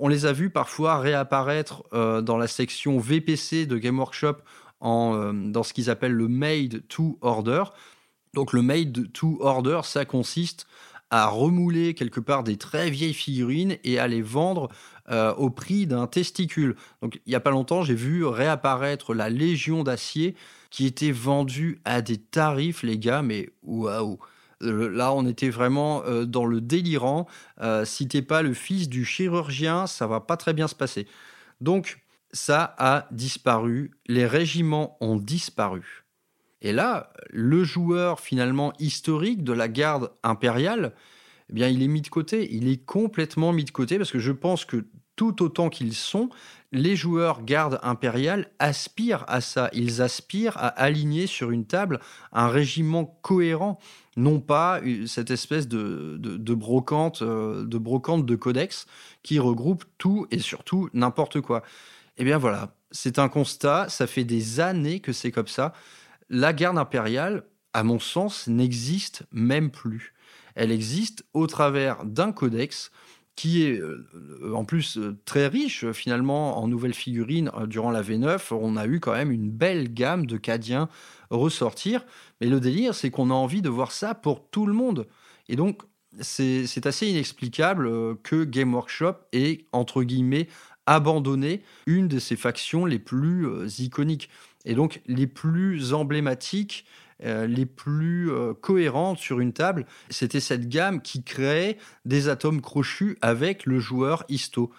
on 0.00 0.08
les 0.08 0.26
a 0.26 0.32
vus 0.32 0.50
parfois 0.50 0.98
réapparaître 0.98 1.84
euh, 1.92 2.20
dans 2.20 2.38
la 2.38 2.48
section 2.48 2.98
VPC 2.98 3.66
de 3.66 3.76
Game 3.76 3.98
Workshop 3.98 4.38
en, 4.80 5.14
euh, 5.14 5.32
dans 5.32 5.62
ce 5.62 5.72
qu'ils 5.72 5.90
appellent 5.90 6.12
le 6.12 6.28
Made 6.28 6.82
to 6.88 7.18
Order. 7.20 7.64
Donc 8.34 8.52
le 8.52 8.62
Made 8.62 9.12
to 9.12 9.38
Order, 9.40 9.80
ça 9.84 10.04
consiste 10.04 10.66
à 11.10 11.26
remouler 11.26 11.92
quelque 11.92 12.20
part 12.20 12.42
des 12.42 12.56
très 12.56 12.88
vieilles 12.88 13.12
figurines 13.12 13.76
et 13.84 13.98
à 13.98 14.08
les 14.08 14.22
vendre 14.22 14.70
euh, 15.10 15.34
au 15.34 15.50
prix 15.50 15.86
d'un 15.86 16.06
testicule. 16.06 16.76
Donc 17.00 17.20
il 17.26 17.30
n'y 17.30 17.34
a 17.34 17.40
pas 17.40 17.50
longtemps, 17.50 17.82
j'ai 17.82 17.94
vu 17.94 18.24
réapparaître 18.24 19.14
la 19.14 19.30
Légion 19.30 19.82
d'acier 19.82 20.36
qui 20.70 20.86
était 20.86 21.12
vendue 21.12 21.80
à 21.84 22.02
des 22.02 22.18
tarifs, 22.18 22.82
les 22.82 22.98
gars, 22.98 23.22
mais 23.22 23.50
waouh! 23.62 24.18
Là, 24.60 25.12
on 25.12 25.26
était 25.26 25.50
vraiment 25.50 26.04
euh, 26.04 26.24
dans 26.24 26.44
le 26.44 26.60
délirant. 26.60 27.26
Euh, 27.60 27.84
si 27.84 28.06
t'es 28.06 28.22
pas 28.22 28.42
le 28.42 28.54
fils 28.54 28.88
du 28.88 29.04
chirurgien, 29.04 29.88
ça 29.88 30.06
va 30.06 30.20
pas 30.20 30.36
très 30.36 30.52
bien 30.52 30.68
se 30.68 30.76
passer. 30.76 31.08
Donc, 31.60 32.00
ça 32.32 32.74
a 32.78 33.08
disparu. 33.10 33.90
Les 34.06 34.24
régiments 34.24 34.96
ont 35.00 35.16
disparu. 35.16 36.04
Et 36.60 36.72
là, 36.72 37.12
le 37.30 37.64
joueur 37.64 38.20
finalement 38.20 38.72
historique 38.78 39.42
de 39.42 39.52
la 39.52 39.66
garde 39.66 40.12
impériale, 40.22 40.92
eh 41.50 41.52
bien, 41.52 41.68
il 41.68 41.82
est 41.82 41.88
mis 41.88 42.00
de 42.00 42.08
côté. 42.08 42.54
Il 42.54 42.68
est 42.68 42.84
complètement 42.84 43.52
mis 43.52 43.64
de 43.64 43.70
côté 43.70 43.98
parce 43.98 44.10
que 44.10 44.18
je 44.18 44.32
pense 44.32 44.64
que 44.64 44.84
tout 45.16 45.42
autant 45.42 45.68
qu'ils 45.68 45.94
sont, 45.94 46.30
les 46.72 46.96
joueurs 46.96 47.44
garde 47.44 47.78
impériale 47.82 48.50
aspirent 48.58 49.24
à 49.28 49.40
ça. 49.40 49.68
Ils 49.72 50.00
aspirent 50.00 50.56
à 50.56 50.68
aligner 50.68 51.26
sur 51.26 51.50
une 51.50 51.66
table 51.66 52.00
un 52.32 52.48
régiment 52.48 53.04
cohérent, 53.22 53.78
non 54.16 54.40
pas 54.40 54.80
cette 55.06 55.30
espèce 55.30 55.68
de, 55.68 56.54
brocante, 56.54 57.22
euh, 57.22 57.64
de 57.64 57.78
brocante 57.78 58.24
de 58.24 58.36
codex 58.36 58.86
qui 59.22 59.38
regroupe 59.38 59.84
tout 59.98 60.26
et 60.30 60.38
surtout 60.38 60.88
n'importe 60.94 61.40
quoi. 61.40 61.62
Eh 62.16 62.24
bien 62.24 62.38
voilà, 62.38 62.74
c'est 62.90 63.18
un 63.18 63.28
constat. 63.28 63.88
Ça 63.90 64.06
fait 64.06 64.24
des 64.24 64.60
années 64.60 65.00
que 65.00 65.12
c'est 65.12 65.30
comme 65.30 65.48
ça. 65.48 65.74
La 66.30 66.54
garde 66.54 66.78
impériale, 66.78 67.44
à 67.74 67.82
mon 67.82 67.98
sens, 67.98 68.48
n'existe 68.48 69.24
même 69.30 69.70
plus 69.70 70.14
elle 70.54 70.72
existe 70.72 71.24
au 71.32 71.46
travers 71.46 72.04
d'un 72.04 72.32
codex 72.32 72.90
qui 73.36 73.64
est 73.64 73.80
euh, 73.80 74.06
en 74.54 74.64
plus 74.64 74.98
euh, 74.98 75.16
très 75.24 75.46
riche 75.46 75.90
finalement 75.92 76.58
en 76.58 76.68
nouvelles 76.68 76.94
figurines 76.94 77.50
euh, 77.56 77.66
durant 77.66 77.90
la 77.90 78.02
V9. 78.02 78.52
On 78.52 78.76
a 78.76 78.86
eu 78.86 79.00
quand 79.00 79.12
même 79.12 79.32
une 79.32 79.50
belle 79.50 79.92
gamme 79.92 80.26
de 80.26 80.36
Cadiens 80.36 80.88
ressortir. 81.30 82.04
Mais 82.40 82.48
le 82.48 82.60
délire, 82.60 82.94
c'est 82.94 83.10
qu'on 83.10 83.30
a 83.30 83.34
envie 83.34 83.62
de 83.62 83.68
voir 83.68 83.92
ça 83.92 84.14
pour 84.14 84.48
tout 84.50 84.66
le 84.66 84.74
monde. 84.74 85.06
Et 85.48 85.56
donc, 85.56 85.82
c'est 86.20 86.86
assez 86.86 87.08
inexplicable 87.08 88.18
que 88.22 88.44
Game 88.44 88.74
Workshop 88.74 89.14
ait, 89.32 89.64
entre 89.72 90.02
guillemets, 90.02 90.48
abandonné 90.84 91.62
une 91.86 92.06
de 92.06 92.18
ses 92.18 92.36
factions 92.36 92.84
les 92.84 92.98
plus 92.98 93.48
iconiques. 93.78 94.28
Et 94.66 94.74
donc, 94.74 95.00
les 95.06 95.26
plus 95.26 95.94
emblématiques 95.94 96.84
euh, 97.24 97.46
les 97.46 97.66
plus 97.66 98.30
euh, 98.30 98.52
cohérentes 98.54 99.18
sur 99.18 99.40
une 99.40 99.52
table. 99.52 99.86
C'était 100.10 100.40
cette 100.40 100.68
gamme 100.68 101.00
qui 101.00 101.22
créait 101.22 101.78
des 102.04 102.28
atomes 102.28 102.60
crochus 102.60 103.16
avec 103.22 103.66
le 103.66 103.78
joueur 103.78 104.24
histo. 104.28 104.72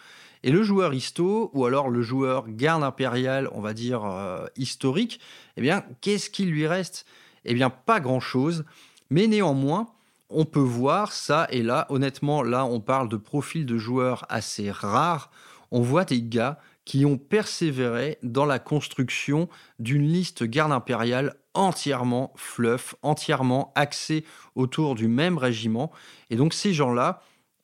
Et 0.44 0.52
le 0.52 0.62
joueur 0.62 0.94
histo, 0.94 1.52
ou 1.54 1.66
alors 1.66 1.90
le 1.90 2.02
joueur 2.02 2.50
garde 2.50 2.84
impériale, 2.84 3.50
on 3.54 3.62
va 3.62 3.74
dire 3.74 4.04
euh, 4.04 4.46
historique, 4.58 5.22
eh 5.56 5.62
bien, 5.62 5.86
qu'est-ce 6.02 6.30
qu'il 6.30 6.50
lui 6.52 6.68
reste? 6.68 7.06
Eh 7.46 7.54
bien, 7.54 7.70
pas 7.70 8.02
grand-chose. 8.02 8.66
Mais 9.10 9.28
néanmoins, 9.28 9.88
on 10.30 10.44
peut 10.44 10.60
voir 10.60 11.14
ça 11.14 11.48
et 11.50 11.64
là. 11.64 11.86
Honnêtement, 11.90 12.44
là, 12.44 12.66
on 12.66 12.82
parle 12.82 13.08
de 13.08 13.18
profils 13.18 13.66
de 13.66 13.78
joueurs 13.78 14.26
assez 14.28 14.70
rares. 14.70 15.32
On 15.72 15.82
voit 15.82 16.04
des 16.04 16.22
gars 16.22 16.60
qui 16.84 17.06
ont 17.06 17.18
persévéré 17.18 18.18
dans 18.24 18.46
la 18.46 18.60
construction 18.60 19.48
d'une 19.80 20.08
liste 20.08 20.44
garde 20.44 20.74
impériale 20.74 21.36
entièrement 21.54 22.34
fluff, 22.36 22.96
entièrement 23.02 23.72
axé 23.76 24.26
autour 24.56 24.96
du 24.96 25.08
même 25.08 25.38
régiment. 25.38 25.92
Et 26.30 26.36
donc 26.36 26.54
ces 26.54 26.74
gens-là, 26.74 27.22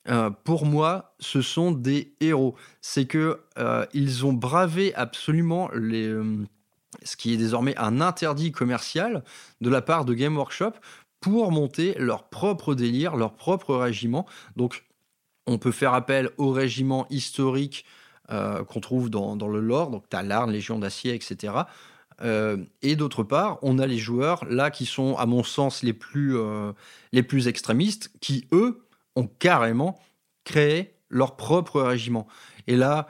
euh, 0.09 0.29
pour 0.29 0.65
moi, 0.65 1.13
ce 1.19 1.41
sont 1.41 1.71
des 1.71 2.13
héros. 2.19 2.55
C'est 2.81 3.05
que 3.05 3.41
euh, 3.57 3.85
ils 3.93 4.25
ont 4.25 4.33
bravé 4.33 4.93
absolument 4.95 5.69
euh, 5.73 6.45
ce 7.03 7.15
qui 7.15 7.33
est 7.33 7.37
désormais 7.37 7.77
un 7.77 8.01
interdit 8.01 8.51
commercial 8.51 9.23
de 9.61 9.69
la 9.69 9.81
part 9.81 10.05
de 10.05 10.13
Game 10.13 10.37
Workshop 10.37 10.73
pour 11.19 11.51
monter 11.51 11.95
leur 11.99 12.29
propre 12.29 12.75
délire, 12.75 13.17
leur 13.17 13.33
propre 13.33 13.75
régiment. 13.75 14.25
Donc, 14.55 14.85
on 15.45 15.57
peut 15.57 15.71
faire 15.71 15.93
appel 15.93 16.29
au 16.37 16.51
régiment 16.51 17.07
historique 17.09 17.85
qu'on 18.67 18.79
trouve 18.79 19.09
dans, 19.09 19.47
le 19.47 19.59
lore, 19.59 19.89
donc 19.89 20.07
Talarn, 20.07 20.51
Légion 20.51 20.77
d'Acier, 20.77 21.15
etc. 21.15 21.63
Euh, 22.21 22.57
et 22.81 22.95
d'autre 22.95 23.23
part, 23.23 23.59
on 23.61 23.79
a 23.79 23.87
les 23.87 23.97
joueurs 23.97 24.45
là 24.45 24.71
qui 24.71 24.85
sont, 24.85 25.15
à 25.17 25.25
mon 25.25 25.43
sens, 25.43 25.83
les 25.83 25.93
plus, 25.93 26.37
euh, 26.37 26.73
les 27.11 27.23
plus 27.23 27.47
extrémistes, 27.47 28.11
qui 28.19 28.47
eux 28.51 28.85
ont 29.15 29.27
carrément 29.27 29.99
créé 30.43 30.93
leur 31.09 31.35
propre 31.35 31.81
régiment. 31.81 32.27
Et 32.67 32.75
là, 32.75 33.07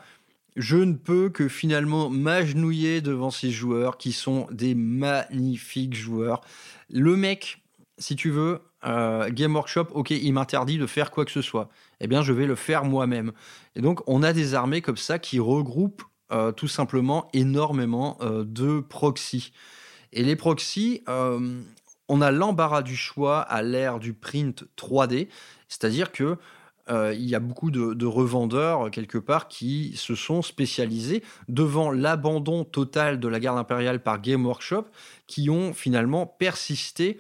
je 0.56 0.78
ne 0.78 0.94
peux 0.94 1.30
que 1.30 1.48
finalement 1.48 2.10
m'agenouiller 2.10 3.02
devant 3.02 3.32
ces 3.32 3.52
joueurs 3.52 3.98
qui 3.98 4.12
sont 4.12 4.48
des 4.52 4.76
magnifiques 4.76 5.96
joueurs. 5.96 6.42
Le 6.90 7.16
mec, 7.16 7.62
si 7.98 8.16
tu 8.16 8.30
veux, 8.30 8.62
euh, 8.86 9.30
Game 9.32 9.56
Workshop, 9.56 9.88
ok, 9.92 10.12
il 10.12 10.34
m'interdit 10.34 10.78
de 10.78 10.86
faire 10.86 11.12
quoi 11.12 11.26
que 11.26 11.32
ce 11.32 11.42
soit. 11.42 11.70
Eh 12.00 12.08
bien, 12.08 12.22
je 12.24 12.34
vais 12.34 12.46
le 12.46 12.56
faire 12.56 12.86
moi-même. 12.86 13.32
Et 13.76 13.82
donc, 13.82 14.02
on 14.08 14.24
a 14.24 14.34
des 14.34 14.54
armées 14.54 14.82
comme 14.82 14.98
ça 14.98 15.20
qui 15.20 15.40
regroupent 15.40 16.04
euh, 16.32 16.52
tout 16.52 16.68
simplement 16.68 17.28
énormément 17.34 18.18
euh, 18.22 18.44
de 18.46 18.82
proxys. 18.82 19.52
Et 20.14 20.24
les 20.24 20.36
proxys, 20.36 21.04
euh, 21.10 21.62
on 22.08 22.22
a 22.22 22.30
l'embarras 22.30 22.84
du 22.84 22.96
choix 22.96 23.42
à 23.42 23.64
l'ère 23.64 24.00
du 24.00 24.14
print 24.14 24.64
3D, 24.78 25.28
c'est-à-dire 25.68 26.12
que 26.12 26.38
il 27.14 27.22
y 27.22 27.36
a 27.36 27.40
beaucoup 27.40 27.70
de, 27.70 28.06
revendeurs 28.08 28.90
quelque 28.90 29.20
part 29.20 29.48
qui 29.48 29.96
se 29.96 30.16
sont 30.16 30.42
spécialisés 30.42 31.22
devant 31.48 31.92
l'abandon 31.92 32.64
total 32.64 33.20
de 33.20 33.28
la 33.28 33.40
garde 33.40 33.60
impériale 33.60 34.02
par 34.02 34.20
Game 34.20 34.44
Workshop, 34.44 34.86
qui 35.28 35.52
ont 35.52 35.72
finalement 35.72 36.26
persisté 36.26 37.20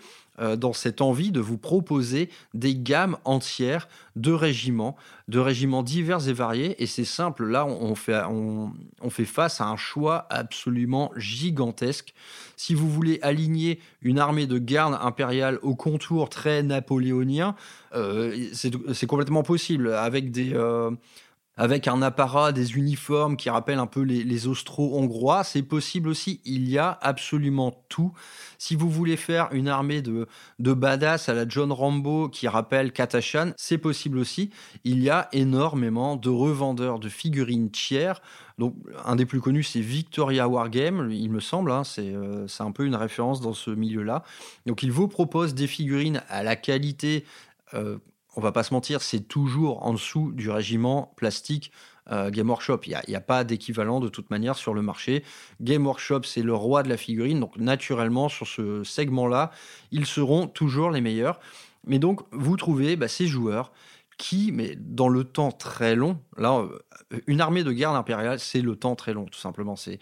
dans 0.58 0.74
cette 0.74 1.01
envie 1.01 1.31
de 1.31 1.39
vous 1.39 1.58
proposer 1.58 2.29
des 2.53 2.75
gammes 2.75 3.17
entières 3.25 3.88
de 4.19 4.31
régiments, 4.31 4.96
de 5.27 5.39
régiments 5.39 5.84
divers 5.84 6.27
et 6.27 6.34
variés. 6.34 6.81
Et 6.81 6.88
c'est 6.88 7.05
simple, 7.05 7.46
là, 7.46 7.65
on 7.65 7.96
fait, 7.96 8.22
on, 8.25 9.10
fait 9.10 9.25
face 9.25 9.62
à 9.62 9.67
un 9.67 9.77
choix 9.77 10.27
absolument 10.29 11.12
gigantesque. 11.15 12.13
Si 12.58 12.74
vous 12.74 12.89
voulez 12.89 13.19
aligner 13.22 13.79
une 14.01 14.19
armée 14.19 14.48
de 14.48 14.58
garde 14.58 14.98
impériale 15.01 15.60
au 15.62 15.75
contour 15.75 16.29
très 16.29 16.63
napoléonien, 16.63 17.55
euh, 17.96 18.50
c'est 18.53 19.08
complètement 19.08 19.43
possible 19.43 19.93
avec 19.93 20.31
des... 20.31 20.53
Euh, 20.53 20.91
avec 21.60 21.89
un 21.89 22.01
apparat, 22.01 22.54
des 22.54 22.78
uniformes 22.78 23.36
qui 23.36 23.50
rappellent 23.50 23.80
un 23.80 23.86
peu 23.86 24.00
les, 24.01 24.48
Austro-Hongrois. 24.48 25.44
C'est 25.44 25.62
possible 25.62 26.08
aussi, 26.08 26.39
il 26.46 26.70
y 26.70 26.78
a 26.78 26.98
absolument 27.01 27.84
tout. 27.89 28.13
Si 28.58 28.78
vous 28.78 28.89
voulez 28.89 29.18
faire 29.18 29.50
une 29.51 29.68
armée 29.68 30.01
de, 30.01 30.30
de 30.60 30.72
badass 30.74 31.28
à 31.28 31.34
la 31.34 31.46
John 31.46 31.74
Rambo 31.74 32.30
qui 32.30 32.48
rappelle 32.48 32.94
Katashan, 32.94 33.51
c'est 33.58 33.78
possible 33.78 34.20
aussi. 34.20 34.51
Il 34.86 35.04
y 35.04 35.10
a 35.10 35.28
énormément 35.34 36.16
de 36.16 36.30
revendeurs 36.30 36.98
de 36.98 37.10
figurines 37.10 37.70
tiers. 37.70 38.22
Donc, 38.58 38.75
un 39.04 39.18
des 39.18 39.25
plus 39.25 39.42
connus, 39.42 39.63
c'est 39.63 39.82
Victoria 39.82 40.48
Wargame, 40.48 41.12
il 41.12 41.30
me 41.30 41.42
semble. 41.42 41.72
Hein, 41.72 41.84
euh, 41.98 42.48
c'est 42.48 42.63
un 42.63 42.72
peu 42.72 42.86
une 42.86 42.96
référence 42.96 43.42
dans 43.42 43.54
ce 43.54 43.72
milieu-là. 43.72 44.24
Donc, 44.66 44.82
il 44.82 44.94
vous 44.94 45.10
propose 45.10 45.56
des 45.56 45.68
figurines 45.68 46.24
à 46.30 46.42
la 46.42 46.56
qualité 46.56 47.25
euh, 47.74 47.98
on 48.36 48.42
va 48.42 48.52
pas 48.52 48.64
se 48.64 48.74
mentir, 48.74 49.02
c'est 49.02 49.28
toujours 49.28 49.86
en 49.86 49.94
dessous 49.94 50.32
du 50.34 50.50
régiment 50.50 51.14
plastique 51.16 51.72
euh, 52.12 52.30
Game 52.30 52.50
Workshop. 52.50 52.82
Il 52.86 52.98
n'y 53.08 53.16
a, 53.16 53.22
pas 53.22 53.44
d'équivalent 53.44 54.00
de 54.00 54.10
toute 54.10 54.30
manière 54.30 54.56
sur 54.56 54.74
le 54.74 54.82
marché. 54.82 55.24
Game 55.62 55.86
Workshop, 55.86 56.24
c'est 56.24 56.42
le 56.42 56.54
roi 56.54 56.84
de 56.84 56.90
la 56.90 56.98
figurine. 56.98 57.40
Donc, 57.40 57.58
naturellement, 57.58 58.30
sur 58.30 58.48
ce 58.48 58.84
segment-là, 58.84 59.52
ils 59.92 60.06
seront 60.06 60.48
toujours 60.48 60.92
les 60.92 61.02
meilleurs. 61.02 61.40
Mais 61.86 62.00
donc, 62.00 62.22
vous 62.32 62.58
trouvez 62.58 62.96
bah, 62.96 63.08
ces 63.08 63.28
joueurs 63.28 63.72
qui, 64.18 64.52
mais 64.52 64.76
dans 64.76 65.08
le 65.08 65.24
temps 65.24 65.52
très 65.52 65.96
long, 65.96 66.20
là, 66.38 66.60
euh, 66.60 67.20
une 67.28 67.42
armée 67.42 67.64
de 67.64 67.72
garde 67.72 67.96
impériale, 67.96 68.40
c'est 68.40 68.62
le 68.62 68.76
temps 68.76 68.96
très 68.96 69.14
long, 69.14 69.26
tout 69.26 69.40
simplement. 69.40 69.76
C'est 69.76 70.00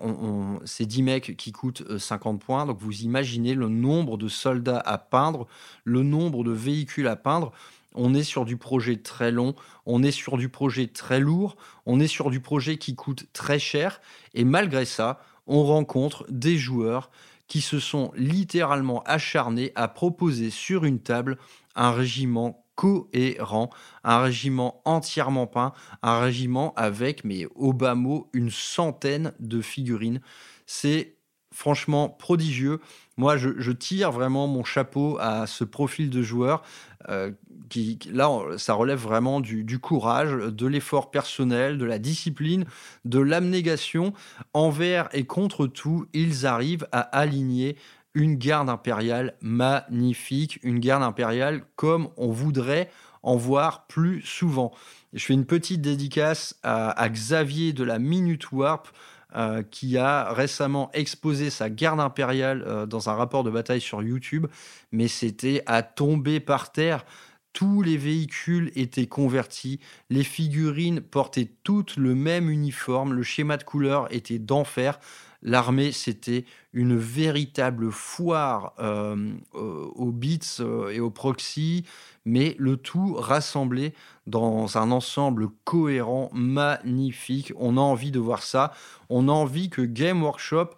on, 0.00 0.60
10 0.64 1.02
mecs 1.02 1.36
qui 1.36 1.52
coûtent 1.52 1.98
50 1.98 2.36
euh, 2.36 2.38
points. 2.44 2.66
Donc 2.66 2.78
vous 2.80 3.02
imaginez 3.02 3.54
le 3.54 3.68
nombre 3.68 4.16
de 4.16 4.28
soldats 4.28 4.82
à 4.84 4.98
peindre, 4.98 5.46
le 5.84 6.02
nombre 6.02 6.44
de 6.44 6.52
véhicules 6.52 7.08
à 7.08 7.16
peindre. 7.16 7.52
On 7.94 8.14
est 8.14 8.22
sur 8.22 8.44
du 8.44 8.56
projet 8.56 8.96
très 8.96 9.30
long, 9.30 9.54
on 9.86 10.02
est 10.02 10.10
sur 10.10 10.36
du 10.36 10.48
projet 10.48 10.86
très 10.86 11.20
lourd, 11.20 11.56
on 11.86 12.00
est 12.00 12.06
sur 12.06 12.30
du 12.30 12.40
projet 12.40 12.76
qui 12.76 12.94
coûte 12.94 13.26
très 13.32 13.58
cher. 13.58 14.00
Et 14.34 14.44
malgré 14.44 14.84
ça, 14.84 15.20
on 15.46 15.64
rencontre 15.64 16.26
des 16.28 16.58
joueurs 16.58 17.10
qui 17.48 17.62
se 17.62 17.80
sont 17.80 18.12
littéralement 18.14 19.02
acharnés 19.04 19.72
à 19.74 19.88
proposer 19.88 20.50
sur 20.50 20.84
une 20.84 21.00
table 21.00 21.38
un 21.74 21.92
régiment 21.92 22.64
cohérent, 22.78 23.70
un 24.04 24.20
régiment 24.20 24.82
entièrement 24.84 25.48
peint, 25.48 25.72
un 26.04 26.20
régiment 26.20 26.72
avec, 26.76 27.24
mais 27.24 27.48
au 27.56 27.72
bas 27.72 27.96
mot, 27.96 28.30
une 28.32 28.52
centaine 28.52 29.32
de 29.40 29.60
figurines. 29.60 30.20
C'est 30.64 31.16
franchement 31.52 32.08
prodigieux. 32.08 32.78
Moi, 33.16 33.36
je, 33.36 33.72
tire 33.72 34.12
vraiment 34.12 34.46
mon 34.46 34.62
chapeau 34.62 35.18
à 35.18 35.48
ce 35.48 35.64
profil 35.64 36.08
de 36.08 36.22
joueur 36.22 36.62
euh, 37.08 37.32
qui, 37.68 37.98
là, 38.12 38.30
ça 38.58 38.74
relève 38.74 39.00
vraiment 39.00 39.40
du, 39.40 39.64
du 39.64 39.80
courage, 39.80 40.30
de 40.30 40.66
l'effort 40.68 41.10
personnel, 41.10 41.78
de 41.78 41.84
la 41.84 41.98
discipline, 41.98 42.64
de 43.04 43.18
l'abnégation. 43.18 44.12
Envers 44.52 45.08
et 45.12 45.26
contre 45.26 45.66
tout, 45.66 46.06
ils 46.12 46.46
arrivent 46.46 46.86
à 46.92 47.00
aligner 47.00 47.76
une 48.14 48.36
garde 48.36 48.68
impériale 48.68 49.34
magnifique, 49.40 50.58
une 50.62 50.80
garde 50.80 51.02
impériale 51.02 51.62
comme 51.76 52.08
on 52.16 52.30
voudrait 52.30 52.90
en 53.22 53.36
voir 53.36 53.86
plus 53.86 54.22
souvent. 54.22 54.72
Je 55.12 55.24
fais 55.24 55.34
une 55.34 55.46
petite 55.46 55.80
dédicace 55.80 56.58
à, 56.62 57.08
Xavier 57.08 57.72
de 57.72 57.84
la 57.84 57.98
Minute 57.98 58.52
Warp. 58.52 58.88
Euh, 59.36 59.62
qui 59.62 59.98
a 59.98 60.32
récemment 60.32 60.90
exposé 60.94 61.50
sa 61.50 61.68
garde 61.68 62.00
impériale 62.00 62.64
euh, 62.66 62.86
dans 62.86 63.10
un 63.10 63.12
rapport 63.12 63.44
de 63.44 63.50
bataille 63.50 63.82
sur 63.82 64.02
YouTube, 64.02 64.46
mais 64.90 65.06
c'était 65.06 65.62
à 65.66 65.82
tomber 65.82 66.40
par 66.40 66.72
terre. 66.72 67.04
Tous 67.52 67.82
les 67.82 67.98
véhicules 67.98 68.72
étaient 68.74 69.06
convertis, 69.06 69.80
les 70.08 70.24
figurines 70.24 71.02
portaient 71.02 71.50
toutes 71.62 71.98
le 71.98 72.14
même 72.14 72.48
uniforme, 72.48 73.12
le 73.12 73.22
schéma 73.22 73.58
de 73.58 73.64
couleur 73.64 74.10
était 74.14 74.38
d'enfer. 74.38 74.98
L'armée, 75.42 75.92
c'était 75.92 76.44
une 76.72 76.96
véritable 76.96 77.92
foire 77.92 78.74
euh, 78.80 79.34
aux 79.52 80.10
bits 80.10 80.40
euh, 80.58 80.90
et 80.90 80.98
aux 80.98 81.10
proxys, 81.10 81.84
mais 82.24 82.56
le 82.58 82.76
tout 82.76 83.14
rassemblé 83.14 83.94
dans 84.26 84.78
un 84.78 84.90
ensemble 84.90 85.48
cohérent, 85.64 86.28
magnifique. 86.32 87.52
On 87.56 87.76
a 87.76 87.80
envie 87.80 88.10
de 88.10 88.18
voir 88.18 88.42
ça. 88.42 88.72
On 89.10 89.28
a 89.28 89.32
envie 89.32 89.70
que 89.70 89.82
Game 89.82 90.22
Workshop 90.24 90.70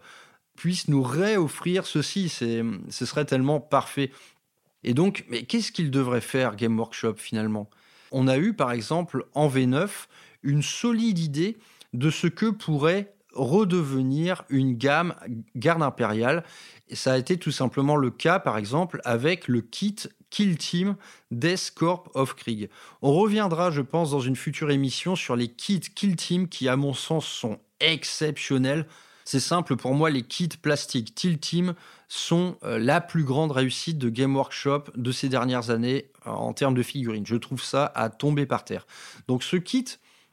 puisse 0.57 0.89
nous 0.89 1.03
réoffrir 1.03 1.87
ceci. 1.87 2.29
Ce 2.29 3.07
serait 3.07 3.25
tellement 3.25 3.61
parfait. 3.61 4.11
Et 4.85 4.93
donc, 4.93 5.25
mais 5.29 5.45
qu'est-ce 5.45 5.73
qu'il 5.73 5.91
devrait 5.91 6.21
faire 6.21 6.55
Game 6.55 6.79
Workshop 6.79 7.15
finalement? 7.17 7.71
On 8.13 8.29
a 8.29 8.37
eu 8.37 8.53
par 8.53 8.73
exemple 8.73 9.27
en 9.35 9.49
V9 9.49 9.89
une 10.43 10.63
solide 10.63 11.19
idée 11.19 11.57
de 11.93 12.11
ce 12.11 12.27
que 12.27 12.47
pourrait 12.47 13.15
redevenir 13.33 14.45
une 14.49 14.77
gamme 14.77 15.15
garde 15.57 15.83
impériale. 15.83 16.45
Et 16.89 16.97
ça 16.97 17.13
a 17.13 17.19
été 17.19 17.37
tout 17.37 17.53
simplement 17.53 17.97
le 17.97 18.11
cas, 18.11 18.39
par 18.39 18.59
exemple, 18.59 19.01
avec 19.05 19.49
le 19.49 19.61
kit 19.61 19.97
Kill 20.31 20.57
Team 20.57 20.97
Death 21.31 21.73
Corp 21.75 22.09
of 22.15 22.35
Krieg. 22.35 22.71
On 23.03 23.13
reviendra, 23.13 23.71
je 23.71 23.83
pense, 23.83 24.11
dans 24.11 24.21
une 24.21 24.37
future 24.37 24.71
émission 24.71 25.17
sur 25.17 25.37
les 25.37 25.49
kits 25.49 25.81
Kill 25.81 26.17
Team 26.17 26.49
qui, 26.49 26.69
à 26.69 26.77
mon 26.77 26.95
sens, 26.95 27.27
sont 27.27 27.59
exceptionnels. 27.81 28.87
C'est 29.25 29.41
simple, 29.41 29.77
pour 29.77 29.95
moi, 29.95 30.11
les 30.11 30.23
kits 30.23 30.49
plastiques 30.49 31.15
Kill 31.15 31.39
Team 31.39 31.75
sont 32.09 32.57
euh, 32.65 32.79
la 32.79 33.01
plus 33.01 33.23
grande 33.23 33.53
réussite 33.53 33.99
de 33.99 34.09
Game 34.09 34.35
Workshop 34.35 34.85
de 34.97 35.13
ces 35.13 35.29
dernières 35.29 35.71
années 35.71 36.11
euh, 36.27 36.31
en 36.31 36.53
termes 36.53 36.75
de 36.75 36.83
figurines. 36.83 37.27
Je 37.27 37.37
trouve 37.37 37.63
ça 37.63 37.93
à 37.95 38.09
tomber 38.09 38.47
par 38.47 38.65
terre. 38.65 38.87
Donc 39.29 39.45
ce 39.45 39.57
kit 39.57 39.85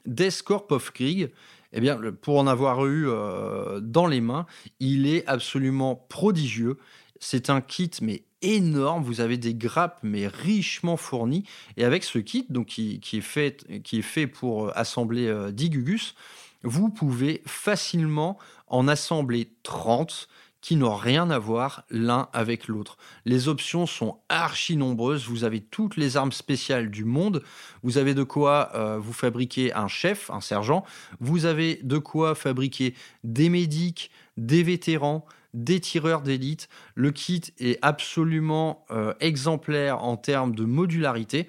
Death 0.04 0.42
Corp 0.42 0.72
of 0.72 0.90
Krieg, 0.90 1.30
eh 1.72 1.80
bien, 1.80 1.98
pour 2.22 2.38
en 2.38 2.46
avoir 2.46 2.86
eu 2.86 3.08
euh, 3.08 3.80
dans 3.80 4.06
les 4.06 4.20
mains, 4.20 4.46
il 4.80 5.06
est 5.06 5.26
absolument 5.26 5.94
prodigieux. 5.96 6.78
C'est 7.20 7.50
un 7.50 7.60
kit, 7.60 7.90
mais 8.00 8.22
énorme. 8.42 9.02
Vous 9.02 9.20
avez 9.20 9.36
des 9.36 9.54
grappes, 9.54 9.98
mais 10.02 10.26
richement 10.26 10.96
fournies. 10.96 11.44
Et 11.76 11.84
avec 11.84 12.04
ce 12.04 12.18
kit, 12.18 12.46
donc 12.48 12.66
qui, 12.66 13.00
est, 13.12 13.20
fait, 13.20 13.82
qui 13.82 13.98
est 13.98 14.02
fait 14.02 14.26
pour 14.26 14.66
euh, 14.66 14.72
assembler 14.74 15.26
10 15.52 15.66
euh, 15.66 15.68
Gugus, 15.68 16.14
vous 16.62 16.88
pouvez 16.88 17.42
facilement 17.46 18.38
en 18.66 18.88
assembler 18.88 19.52
30 19.62 20.28
qui 20.60 20.76
n'ont 20.76 20.94
rien 20.94 21.30
à 21.30 21.38
voir 21.38 21.84
l'un 21.90 22.28
avec 22.32 22.68
l'autre. 22.68 22.96
Les 23.24 23.48
options 23.48 23.86
sont 23.86 24.18
archi 24.28 24.76
nombreuses, 24.76 25.26
vous 25.26 25.44
avez 25.44 25.60
toutes 25.60 25.96
les 25.96 26.16
armes 26.16 26.32
spéciales 26.32 26.90
du 26.90 27.04
monde, 27.04 27.42
vous 27.82 27.98
avez 27.98 28.14
de 28.14 28.24
quoi 28.24 28.70
euh, 28.74 28.98
vous 28.98 29.12
fabriquer 29.12 29.72
un 29.74 29.88
chef, 29.88 30.30
un 30.30 30.40
sergent, 30.40 30.84
vous 31.20 31.44
avez 31.44 31.80
de 31.82 31.98
quoi 31.98 32.34
fabriquer 32.34 32.94
des 33.22 33.48
médics, 33.48 34.10
des 34.36 34.62
vétérans, 34.62 35.24
des 35.54 35.80
tireurs 35.80 36.22
d'élite. 36.22 36.68
Le 36.94 37.10
kit 37.12 37.42
est 37.58 37.78
absolument 37.82 38.84
euh, 38.90 39.14
exemplaire 39.20 40.02
en 40.02 40.16
termes 40.16 40.54
de 40.54 40.64
modularité. 40.64 41.48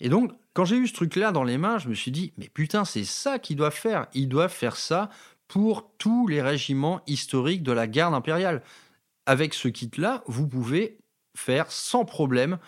Et 0.00 0.08
donc, 0.08 0.32
quand 0.52 0.64
j'ai 0.64 0.76
eu 0.76 0.88
ce 0.88 0.94
truc-là 0.94 1.30
dans 1.30 1.44
les 1.44 1.58
mains, 1.58 1.78
je 1.78 1.88
me 1.88 1.94
suis 1.94 2.10
dit, 2.10 2.32
mais 2.36 2.48
putain, 2.48 2.84
c'est 2.84 3.04
ça 3.04 3.38
qu'ils 3.38 3.56
doivent 3.56 3.72
faire. 3.72 4.06
Ils 4.14 4.28
doivent 4.28 4.52
faire 4.52 4.76
ça 4.76 5.08
pour 5.50 5.90
tous 5.98 6.28
les 6.28 6.40
régiments 6.40 7.00
historiques 7.08 7.64
de 7.64 7.72
la 7.72 7.88
garde 7.88 8.14
impériale. 8.14 8.62
Avec 9.26 9.52
ce 9.52 9.66
kit-là, 9.66 10.22
vous 10.28 10.46
pouvez 10.46 10.98
faire 11.34 11.72
sans 11.72 12.04
problème 12.04 12.58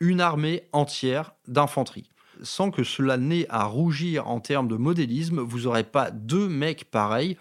une 0.00 0.20
armée 0.20 0.64
entière 0.72 1.32
d'infanterie. 1.48 2.10
Sans 2.42 2.70
que 2.70 2.84
cela 2.84 3.16
n'ait 3.16 3.46
à 3.48 3.64
rougir 3.64 4.28
en 4.28 4.40
termes 4.40 4.68
de 4.68 4.76
modélisme, 4.76 5.40
vous 5.40 5.60
n'aurez 5.60 5.84
pas 5.84 6.10
deux 6.10 6.46
mecs 6.46 6.90
pareils. 6.90 7.38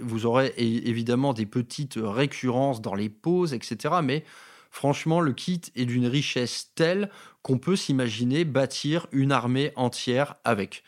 Vous 0.00 0.26
aurez 0.26 0.52
évidemment 0.56 1.32
des 1.32 1.46
petites 1.46 1.98
récurrences 2.02 2.82
dans 2.82 2.96
les 2.96 3.08
poses, 3.08 3.54
etc. 3.54 3.94
Mais 4.02 4.24
franchement, 4.72 5.20
le 5.20 5.34
kit 5.34 5.62
est 5.76 5.86
d'une 5.86 6.08
richesse 6.08 6.72
telle 6.74 7.10
qu'on 7.42 7.58
peut 7.58 7.76
s'imaginer 7.76 8.44
bâtir 8.44 9.06
une 9.12 9.30
armée 9.30 9.70
entière 9.76 10.34
avec. 10.42 10.82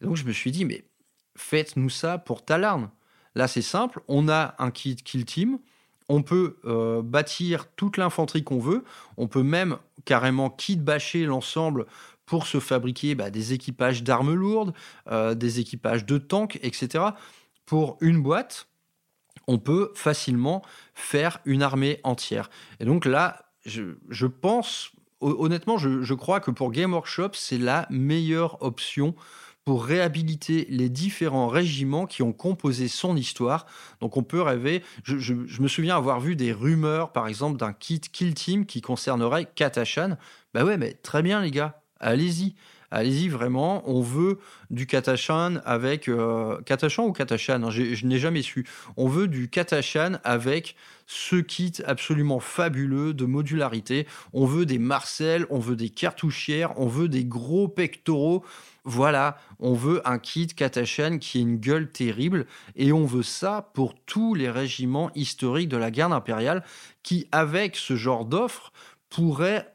donc 0.00 0.16
je 0.16 0.24
me 0.24 0.32
suis 0.32 0.50
dit, 0.50 0.64
mais 0.64 0.89
faites-nous 1.40 1.90
ça 1.90 2.18
pour 2.18 2.44
Talarn. 2.44 2.90
Là, 3.34 3.48
c'est 3.48 3.62
simple, 3.62 4.00
on 4.08 4.28
a 4.28 4.54
un 4.58 4.70
kit 4.70 4.96
Kill 4.96 5.24
Team, 5.24 5.58
on 6.08 6.22
peut 6.22 6.58
euh, 6.64 7.02
bâtir 7.02 7.66
toute 7.76 7.96
l'infanterie 7.96 8.44
qu'on 8.44 8.58
veut, 8.58 8.84
on 9.16 9.28
peut 9.28 9.42
même 9.42 9.78
carrément 10.04 10.50
kit 10.50 10.76
bâcher 10.76 11.24
l'ensemble 11.24 11.86
pour 12.26 12.46
se 12.46 12.60
fabriquer 12.60 13.14
bah, 13.14 13.30
des 13.30 13.52
équipages 13.52 14.02
d'armes 14.02 14.34
lourdes, 14.34 14.74
euh, 15.10 15.34
des 15.34 15.60
équipages 15.60 16.04
de 16.04 16.18
tanks, 16.18 16.58
etc. 16.62 17.04
Pour 17.64 17.96
une 18.00 18.22
boîte, 18.22 18.68
on 19.46 19.58
peut 19.58 19.92
facilement 19.94 20.62
faire 20.94 21.38
une 21.44 21.62
armée 21.62 22.00
entière. 22.04 22.50
Et 22.80 22.84
donc 22.84 23.04
là, 23.04 23.46
je, 23.64 24.26
pense, 24.26 24.92
honnêtement, 25.20 25.78
je, 25.78 26.02
je, 26.02 26.14
crois 26.14 26.40
que 26.40 26.50
pour 26.50 26.72
Game 26.72 26.92
Workshop, 26.92 27.30
c'est 27.34 27.58
la 27.58 27.86
meilleure 27.90 28.62
option 28.62 29.14
pour 29.64 29.84
réhabiliter 29.84 30.66
les 30.70 30.88
différents 30.88 31.48
régiments 31.48 32.06
qui 32.06 32.22
ont 32.22 32.32
composé 32.32 32.88
son 32.88 33.16
histoire. 33.16 33.66
Donc 34.00 34.16
on 34.16 34.22
peut 34.22 34.42
rêver, 34.42 34.82
je, 35.04 35.34
me 35.34 35.68
souviens 35.68 35.96
avoir 35.96 36.20
vu 36.20 36.36
des 36.36 36.52
rumeurs 36.52 37.12
par 37.12 37.28
exemple 37.28 37.58
d'un 37.58 37.72
kit 37.72 38.00
Kill 38.00 38.34
Team 38.34 38.66
qui 38.66 38.80
concernerait 38.80 39.46
Katashan. 39.54 40.16
Bah 40.54 40.64
ouais, 40.64 40.76
mais 40.76 40.94
très 40.94 41.22
bien 41.22 41.40
les 41.42 41.50
gars, 41.50 41.82
allez-y. 42.00 42.54
Allez-y 42.92 43.28
vraiment, 43.28 43.88
on 43.88 44.02
veut 44.02 44.40
du 44.70 44.84
Katashan 44.84 45.60
avec 45.64 46.08
euh, 46.08 46.60
Katashan 46.62 47.06
ou 47.06 47.12
Katashan, 47.12 47.62
hein, 47.62 47.70
je 47.70 48.04
n'ai 48.04 48.18
jamais 48.18 48.42
su. 48.42 48.66
On 48.96 49.06
veut 49.06 49.28
du 49.28 49.48
Katashan 49.48 50.18
avec 50.24 50.74
ce 51.12 51.34
kit 51.34 51.72
absolument 51.86 52.38
fabuleux 52.38 53.12
de 53.14 53.24
modularité. 53.24 54.06
On 54.32 54.46
veut 54.46 54.64
des 54.64 54.78
Marcel, 54.78 55.44
on 55.50 55.58
veut 55.58 55.74
des 55.74 55.88
cartouchières, 55.88 56.78
on 56.78 56.86
veut 56.86 57.08
des 57.08 57.24
gros 57.24 57.66
pectoraux. 57.66 58.44
Voilà, 58.84 59.36
on 59.58 59.74
veut 59.74 60.08
un 60.08 60.20
kit 60.20 60.46
Katashan 60.46 61.18
qui 61.18 61.38
ait 61.38 61.42
une 61.42 61.56
gueule 61.56 61.90
terrible 61.90 62.46
et 62.76 62.92
on 62.92 63.06
veut 63.06 63.24
ça 63.24 63.72
pour 63.74 63.96
tous 64.06 64.34
les 64.34 64.48
régiments 64.48 65.10
historiques 65.16 65.68
de 65.68 65.76
la 65.76 65.90
garde 65.90 66.12
impériale 66.12 66.62
qui, 67.02 67.26
avec 67.32 67.74
ce 67.74 67.96
genre 67.96 68.24
d'offre, 68.24 68.72
pourraient 69.08 69.74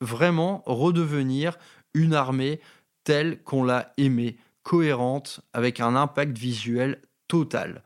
vraiment 0.00 0.62
redevenir 0.64 1.58
une 1.92 2.14
armée 2.14 2.58
telle 3.04 3.42
qu'on 3.42 3.64
l'a 3.64 3.92
aimée, 3.98 4.38
cohérente, 4.62 5.42
avec 5.52 5.78
un 5.78 5.94
impact 5.94 6.38
visuel 6.38 7.02
total. 7.28 7.82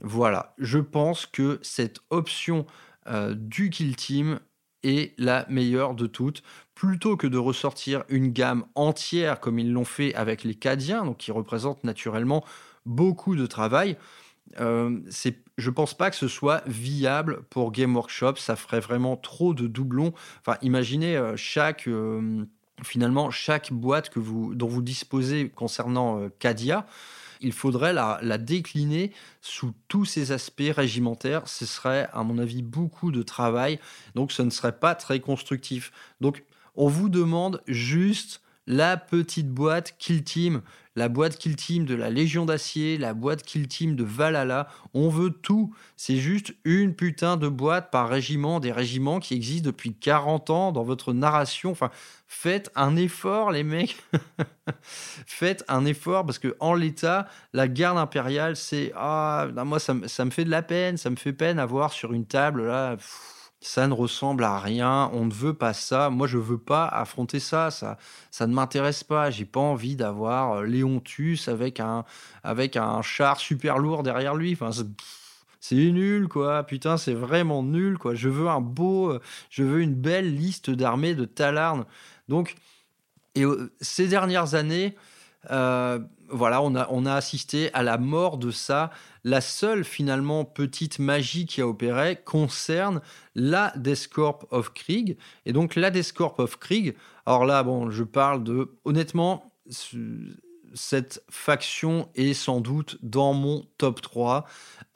Voilà, 0.00 0.54
je 0.58 0.78
pense 0.78 1.26
que 1.26 1.58
cette 1.62 2.00
option 2.10 2.66
euh, 3.06 3.34
du 3.34 3.70
Kill 3.70 3.96
Team 3.96 4.40
est 4.82 5.18
la 5.18 5.46
meilleure 5.48 5.94
de 5.94 6.06
toutes. 6.06 6.42
Plutôt 6.74 7.16
que 7.16 7.26
de 7.26 7.38
ressortir 7.38 8.04
une 8.08 8.32
gamme 8.32 8.66
entière 8.74 9.40
comme 9.40 9.58
ils 9.58 9.72
l'ont 9.72 9.84
fait 9.84 10.14
avec 10.14 10.44
les 10.44 10.54
Cadiens, 10.54 11.14
qui 11.14 11.32
représentent 11.32 11.84
naturellement 11.84 12.44
beaucoup 12.84 13.34
de 13.34 13.46
travail, 13.46 13.96
euh, 14.60 15.00
c'est, 15.10 15.38
je 15.58 15.70
pense 15.70 15.94
pas 15.94 16.10
que 16.10 16.16
ce 16.16 16.28
soit 16.28 16.62
viable 16.66 17.42
pour 17.50 17.72
Game 17.72 17.94
Workshop. 17.94 18.36
Ça 18.36 18.56
ferait 18.56 18.80
vraiment 18.80 19.16
trop 19.16 19.54
de 19.54 19.66
doublons. 19.66 20.12
Enfin, 20.40 20.58
imaginez 20.62 21.16
euh, 21.16 21.36
chaque 21.36 21.88
euh, 21.88 22.44
finalement 22.82 23.30
chaque 23.30 23.72
boîte 23.72 24.10
que 24.10 24.20
vous, 24.20 24.54
dont 24.54 24.68
vous 24.68 24.82
disposez 24.82 25.48
concernant 25.48 26.28
Cadia. 26.38 26.86
Il 27.40 27.52
faudrait 27.52 27.92
la, 27.92 28.38
décliner 28.38 29.12
sous 29.40 29.72
tous 29.88 30.04
ses 30.04 30.32
aspects 30.32 30.72
régimentaires. 30.74 31.48
Ce 31.48 31.66
serait, 31.66 32.08
à 32.12 32.22
mon 32.22 32.38
avis, 32.38 32.62
beaucoup 32.62 33.12
de 33.12 33.22
travail. 33.22 33.78
Donc, 34.14 34.32
ce 34.32 34.42
ne 34.42 34.50
serait 34.50 34.78
pas 34.78 34.94
très 34.94 35.20
constructif. 35.20 35.92
Donc, 36.20 36.44
on 36.74 36.88
vous 36.88 37.08
demande 37.08 37.62
juste 37.66 38.42
la 38.66 38.96
petite 38.96 39.48
boîte 39.48 39.94
Kill 39.98 40.24
Team, 40.24 40.62
la 40.96 41.08
boîte 41.08 41.36
Kill 41.36 41.56
Team 41.56 41.84
de 41.84 41.94
la 41.94 42.10
Légion 42.10 42.46
d'Acier, 42.46 42.96
la 42.96 43.14
boîte 43.14 43.42
Kill 43.42 43.68
Team 43.68 43.94
de 43.94 44.02
Valhalla. 44.02 44.68
On 44.94 45.08
veut 45.10 45.30
tout. 45.30 45.74
C'est 45.96 46.16
juste 46.16 46.54
une 46.64 46.94
putain 46.94 47.36
de 47.36 47.48
boîte 47.48 47.90
par 47.90 48.08
régiment, 48.08 48.58
des 48.60 48.72
régiments 48.72 49.20
qui 49.20 49.34
existent 49.34 49.66
depuis 49.66 49.94
40 49.94 50.50
ans 50.50 50.72
dans 50.72 50.82
votre 50.82 51.12
narration. 51.12 51.70
Enfin, 51.70 51.90
faites 52.26 52.70
un 52.74 52.96
effort, 52.96 53.50
les 53.50 53.62
mecs. 53.62 53.96
faites 55.26 55.64
un 55.68 55.84
effort 55.84 56.24
parce 56.24 56.38
que 56.38 56.56
en 56.60 56.74
l'état, 56.74 57.28
la 57.52 57.68
garde 57.68 57.98
impériale, 57.98 58.56
c'est 58.56 58.92
ah, 58.96 59.48
moi 59.64 59.78
ça, 59.78 59.94
me 59.94 60.30
fait 60.30 60.44
de 60.44 60.50
la 60.50 60.62
peine, 60.62 60.96
ça 60.96 61.10
me 61.10 61.16
fait 61.16 61.34
peine 61.34 61.58
à 61.58 61.66
voir 61.66 61.92
sur 61.92 62.14
une 62.14 62.26
table 62.26 62.66
là 62.66 62.96
ça 63.60 63.86
ne 63.88 63.94
ressemble 63.94 64.44
à 64.44 64.58
rien, 64.58 65.10
on 65.12 65.24
ne 65.24 65.32
veut 65.32 65.54
pas 65.54 65.72
ça. 65.72 66.10
Moi, 66.10 66.26
je 66.26 66.38
veux 66.38 66.58
pas 66.58 66.86
affronter 66.86 67.40
ça, 67.40 67.70
ça, 67.70 67.96
ça 68.30 68.46
ne 68.46 68.54
m'intéresse 68.54 69.02
pas. 69.02 69.30
J'ai 69.30 69.46
pas 69.46 69.60
envie 69.60 69.96
d'avoir 69.96 70.58
euh, 70.58 70.64
Léontus 70.64 71.48
avec 71.48 71.80
un, 71.80 72.04
avec 72.44 72.76
un 72.76 73.00
char 73.02 73.40
super 73.40 73.78
lourd 73.78 74.02
derrière 74.02 74.34
lui. 74.34 74.52
Enfin, 74.52 74.70
c'est 75.60 75.74
nul, 75.74 76.28
quoi. 76.28 76.64
Putain, 76.64 76.96
c'est 76.96 77.14
vraiment 77.14 77.62
nul, 77.62 77.98
quoi. 77.98 78.14
Je 78.14 78.28
veux 78.28 78.48
un 78.48 78.60
beau, 78.60 79.10
euh, 79.10 79.20
je 79.50 79.62
veux 79.62 79.80
une 79.80 79.94
belle 79.94 80.36
liste 80.36 80.70
d'armées 80.70 81.14
de 81.14 81.24
Talarn. 81.24 81.86
Donc, 82.28 82.56
et 83.34 83.44
euh, 83.44 83.72
ces 83.80 84.06
dernières 84.06 84.54
années, 84.54 84.94
voilà, 86.28 86.60
on 86.60 86.74
a, 86.74 86.88
on 86.90 87.06
a 87.06 87.14
assisté 87.14 87.72
à 87.72 87.84
la 87.84 87.98
mort 87.98 88.36
de 88.36 88.50
ça. 88.50 88.90
La 89.26 89.40
seule 89.40 89.82
finalement 89.82 90.44
petite 90.44 91.00
magie 91.00 91.46
qui 91.46 91.60
a 91.60 91.66
opéré 91.66 92.14
concerne 92.14 93.00
la 93.34 93.72
Descorp 93.74 94.46
of 94.52 94.72
Krieg. 94.72 95.18
Et 95.46 95.52
donc 95.52 95.74
la 95.74 95.90
Descorp 95.90 96.38
of 96.38 96.60
Krieg, 96.60 96.94
alors 97.26 97.44
là, 97.44 97.64
bon, 97.64 97.90
je 97.90 98.04
parle 98.04 98.44
de... 98.44 98.70
Honnêtement, 98.84 99.52
cette 100.74 101.24
faction 101.28 102.08
est 102.14 102.34
sans 102.34 102.60
doute 102.60 102.98
dans 103.02 103.32
mon 103.32 103.66
top 103.78 104.00
3. 104.00 104.44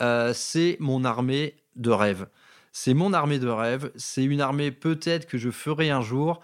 Euh, 0.00 0.32
c'est 0.32 0.76
mon 0.78 1.04
armée 1.04 1.56
de 1.74 1.90
rêve. 1.90 2.28
C'est 2.70 2.94
mon 2.94 3.12
armée 3.12 3.40
de 3.40 3.48
rêve. 3.48 3.90
C'est 3.96 4.22
une 4.22 4.40
armée 4.40 4.70
peut-être 4.70 5.26
que 5.26 5.38
je 5.38 5.50
ferai 5.50 5.90
un 5.90 6.02
jour 6.02 6.40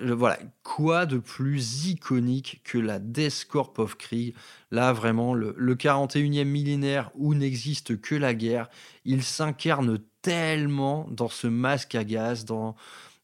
voilà, 0.00 0.38
quoi 0.62 1.06
de 1.06 1.18
plus 1.18 1.86
iconique 1.86 2.60
que 2.64 2.78
la 2.78 2.98
Death 2.98 3.46
Corp 3.48 3.78
of 3.78 3.96
Krieg? 3.96 4.34
Là, 4.70 4.92
vraiment, 4.92 5.34
le, 5.34 5.54
41e 5.74 6.44
millénaire 6.44 7.10
où 7.14 7.34
n'existe 7.34 8.00
que 8.00 8.14
la 8.14 8.34
guerre, 8.34 8.68
il 9.04 9.22
s'incarne 9.22 9.98
tellement 10.22 11.06
dans 11.10 11.28
ce 11.28 11.46
masque 11.46 11.94
à 11.94 12.04
gaz, 12.04 12.44
dans, 12.44 12.76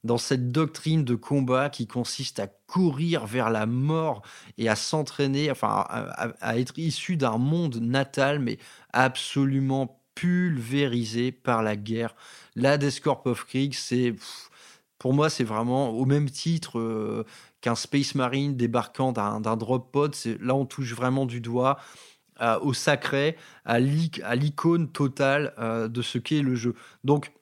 dans 0.05 0.19
cette 0.19 0.51
doctrine 0.51 1.05
de 1.05 1.15
combat 1.15 1.71
qui 1.71 1.87
consiste 1.87 2.39
à 2.41 2.47
courir 2.47 3.27
vers 3.27 3.51
la 3.51 3.67
mort 3.67 4.23
et 4.59 4.69
à 4.69 4.77
s'entraîner, 4.77 5.51
enfin, 5.51 5.85
à, 5.89 6.59
être 6.59 6.79
issu 6.79 7.17
d'un 7.17 7.39
monde 7.39 7.77
natal, 7.77 8.39
mais 8.39 8.59
absolument 8.93 10.01
pulvérisé 10.15 11.33
par 11.33 11.63
la 11.63 11.77
guerre. 11.77 12.15
La 12.55 12.79
Death 12.79 13.01
Corp 13.01 13.27
of 13.27 13.45
Krieg, 13.47 13.75
c'est 13.75 14.15
pour 15.05 15.13
moi, 15.13 15.29
c'est 15.29 15.45
vraiment 15.45 15.91
au 15.91 16.07
même 16.07 16.31
titre 16.31 16.79
euh, 16.79 17.27
qu'un 17.61 17.75
Space 17.75 18.15
Marine 18.15 18.57
débarquant 18.57 19.13
d'un 19.13 19.57
drop 19.59 19.93
pod. 19.93 20.17
Là, 20.41 20.55
on 20.55 20.65
touche 20.65 20.95
vraiment 20.95 21.27
du 21.27 21.43
doigt 21.43 21.79
euh, 22.41 22.59
au 22.61 22.73
sacré, 22.73 23.37
à 23.67 23.81
l'icône 23.81 24.91
totale 24.91 25.53
euh, 25.59 25.89
de 25.89 26.01
ce 26.01 26.17
qu'est 26.17 26.41
le 26.41 26.55
jeu. 26.55 26.75
Donc, 27.05 27.33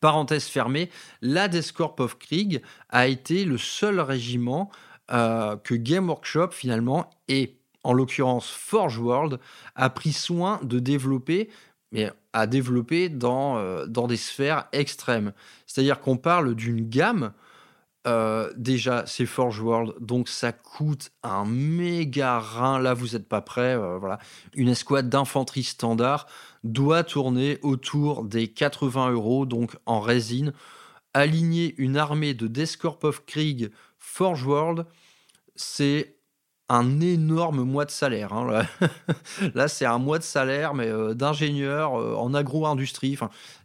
parenthèse 0.00 0.44
fermée, 0.44 0.90
la 1.22 1.48
Death 1.48 1.72
Corp 1.72 2.00
of 2.00 2.18
Krieg 2.18 2.60
a 2.90 3.06
été 3.06 3.46
le 3.46 3.56
seul 3.56 3.98
régiment 3.98 4.70
que 5.08 5.74
Game 5.74 6.10
Workshop, 6.10 6.50
finalement, 6.50 7.08
et 7.28 7.56
en 7.82 7.94
l'occurrence 7.94 8.50
Forge 8.50 8.98
World, 8.98 9.40
a 9.74 9.88
pris 9.88 10.12
soin 10.12 10.60
de 10.64 10.80
développer 10.80 11.48
mais 11.92 12.10
à 12.32 12.46
développer 12.46 13.08
dans, 13.08 13.58
euh, 13.58 13.86
dans 13.86 14.06
des 14.06 14.16
sphères 14.16 14.66
extrêmes. 14.72 15.32
C'est-à-dire 15.66 16.00
qu'on 16.00 16.16
parle 16.16 16.54
d'une 16.54 16.88
gamme, 16.88 17.32
euh, 18.06 18.52
déjà 18.56 19.04
c'est 19.06 19.26
Forge 19.26 19.60
World, 19.60 19.94
donc 20.00 20.28
ça 20.28 20.52
coûte 20.52 21.10
un 21.24 21.44
méga 21.44 22.38
rein, 22.38 22.78
là 22.78 22.94
vous 22.94 23.08
n'êtes 23.08 23.28
pas 23.28 23.40
prêt, 23.40 23.74
euh, 23.74 23.98
voilà. 23.98 24.18
Une 24.54 24.68
escouade 24.68 25.08
d'infanterie 25.08 25.64
standard 25.64 26.26
doit 26.62 27.02
tourner 27.02 27.58
autour 27.62 28.24
des 28.24 28.48
80 28.48 29.10
euros, 29.10 29.46
donc 29.46 29.76
en 29.86 30.00
résine. 30.00 30.52
Aligner 31.14 31.74
une 31.78 31.96
armée 31.96 32.34
de 32.34 32.46
of 33.02 33.24
Krieg 33.24 33.70
Forge 33.98 34.44
World, 34.44 34.86
c'est 35.56 36.15
un 36.68 37.00
énorme 37.00 37.62
mois 37.62 37.84
de 37.84 37.90
salaire. 37.90 38.32
Hein, 38.32 38.66
là, 39.54 39.68
c'est 39.68 39.86
un 39.86 39.98
mois 39.98 40.18
de 40.18 40.24
salaire, 40.24 40.74
mais 40.74 40.88
euh, 40.88 41.14
d'ingénieur 41.14 41.94
euh, 41.94 42.14
en 42.14 42.34
agro-industrie. 42.34 43.18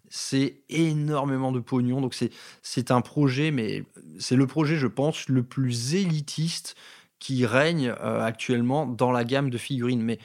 C'est 0.09 0.57
énormément 0.69 1.51
de 1.51 1.59
pognon. 1.59 2.01
Donc, 2.01 2.15
c'est 2.61 2.91
un 2.91 3.01
projet, 3.01 3.51
mais 3.51 3.83
c'est 4.19 4.35
le 4.35 4.45
projet, 4.45 4.75
je 4.75 4.87
pense, 4.87 5.29
le 5.29 5.43
plus 5.43 5.95
élitiste 5.95 6.75
qui 7.19 7.45
règne 7.45 7.93
euh, 8.01 8.21
actuellement 8.21 8.85
dans 8.85 9.11
la 9.11 9.23
gamme 9.23 9.49
de 9.49 9.57
figurines. 9.57 10.01
Mais 10.01 10.19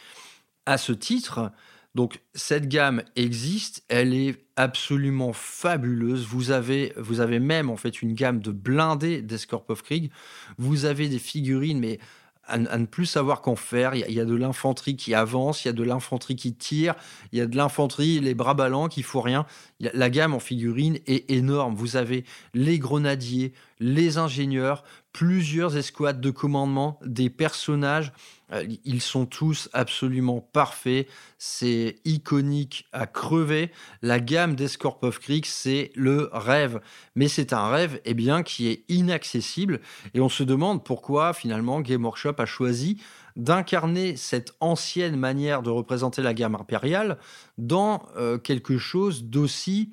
à 0.66 0.78
ce 0.78 0.92
titre, 0.92 1.52
donc 1.94 2.20
cette 2.34 2.68
gamme 2.68 3.02
existe, 3.14 3.84
elle 3.88 4.12
est 4.12 4.44
absolument 4.56 5.32
fabuleuse. 5.32 6.26
Vous 6.26 6.50
avez, 6.50 6.92
vous 6.96 7.20
avez 7.20 7.38
même 7.38 7.70
en 7.70 7.76
fait 7.76 8.02
une 8.02 8.14
gamme 8.14 8.40
de 8.40 8.50
blindés 8.50 9.22
d'Escorp 9.22 9.64
of 9.68 9.82
Krieg. 9.82 10.10
Vous 10.58 10.84
avez 10.84 11.08
des 11.08 11.18
figurines, 11.18 11.78
mais 11.78 11.98
à, 12.46 12.58
ne 12.58 12.86
plus 12.86 13.06
savoir 13.06 13.40
qu'en 13.40 13.56
faire. 13.56 13.94
Il 13.94 14.12
y, 14.12 14.20
a, 14.20 14.24
de 14.24 14.34
l'infanterie 14.34 14.96
qui 14.96 15.14
avance, 15.14 15.64
il 15.64 15.68
y 15.68 15.70
a 15.70 15.72
de 15.72 15.82
l'infanterie 15.82 16.36
qui 16.36 16.54
tire, 16.54 16.94
il 17.32 17.38
y 17.38 17.42
a 17.42 17.46
de 17.46 17.56
l'infanterie, 17.56 18.20
les 18.20 18.34
bras 18.34 18.54
ballants 18.54 18.88
qui 18.88 19.02
font 19.02 19.20
rien. 19.20 19.46
La 19.80 20.10
gamme 20.10 20.34
en 20.34 20.40
figurines 20.40 20.98
est 21.06 21.30
énorme. 21.30 21.74
Vous 21.74 21.96
avez 21.96 22.24
les 22.54 22.78
grenadiers, 22.78 23.52
les 23.78 24.18
ingénieurs, 24.18 24.84
plusieurs 25.16 25.78
escouades 25.78 26.20
de 26.20 26.30
commandement, 26.30 27.00
des 27.02 27.30
personnages. 27.30 28.12
Euh, 28.52 28.66
ils 28.84 29.00
sont 29.00 29.24
tous 29.24 29.70
absolument 29.72 30.46
parfaits. 30.52 31.08
C'est 31.38 31.96
iconique 32.04 32.84
à 32.92 33.06
crever. 33.06 33.70
La 34.02 34.20
gamme 34.20 34.54
d'Escorp 34.56 34.98
of 35.00 35.18
Creek, 35.18 35.46
c'est 35.46 35.90
le 35.94 36.28
rêve. 36.34 36.82
Mais 37.14 37.28
c'est 37.28 37.54
un 37.54 37.70
rêve 37.70 37.98
eh 38.04 38.12
bien, 38.12 38.42
qui 38.42 38.68
est 38.68 38.84
inaccessible. 38.90 39.80
Et 40.12 40.20
on 40.20 40.28
se 40.28 40.42
demande 40.42 40.84
pourquoi 40.84 41.32
finalement 41.32 41.80
Game 41.80 42.04
Workshop 42.04 42.34
a 42.36 42.44
choisi 42.44 43.00
d'incarner 43.36 44.16
cette 44.16 44.52
ancienne 44.60 45.16
manière 45.16 45.62
de 45.62 45.70
représenter 45.70 46.20
la 46.20 46.34
gamme 46.34 46.56
impériale 46.56 47.16
dans 47.56 48.06
euh, 48.18 48.36
quelque 48.36 48.76
chose 48.76 49.24
d'aussi 49.24 49.92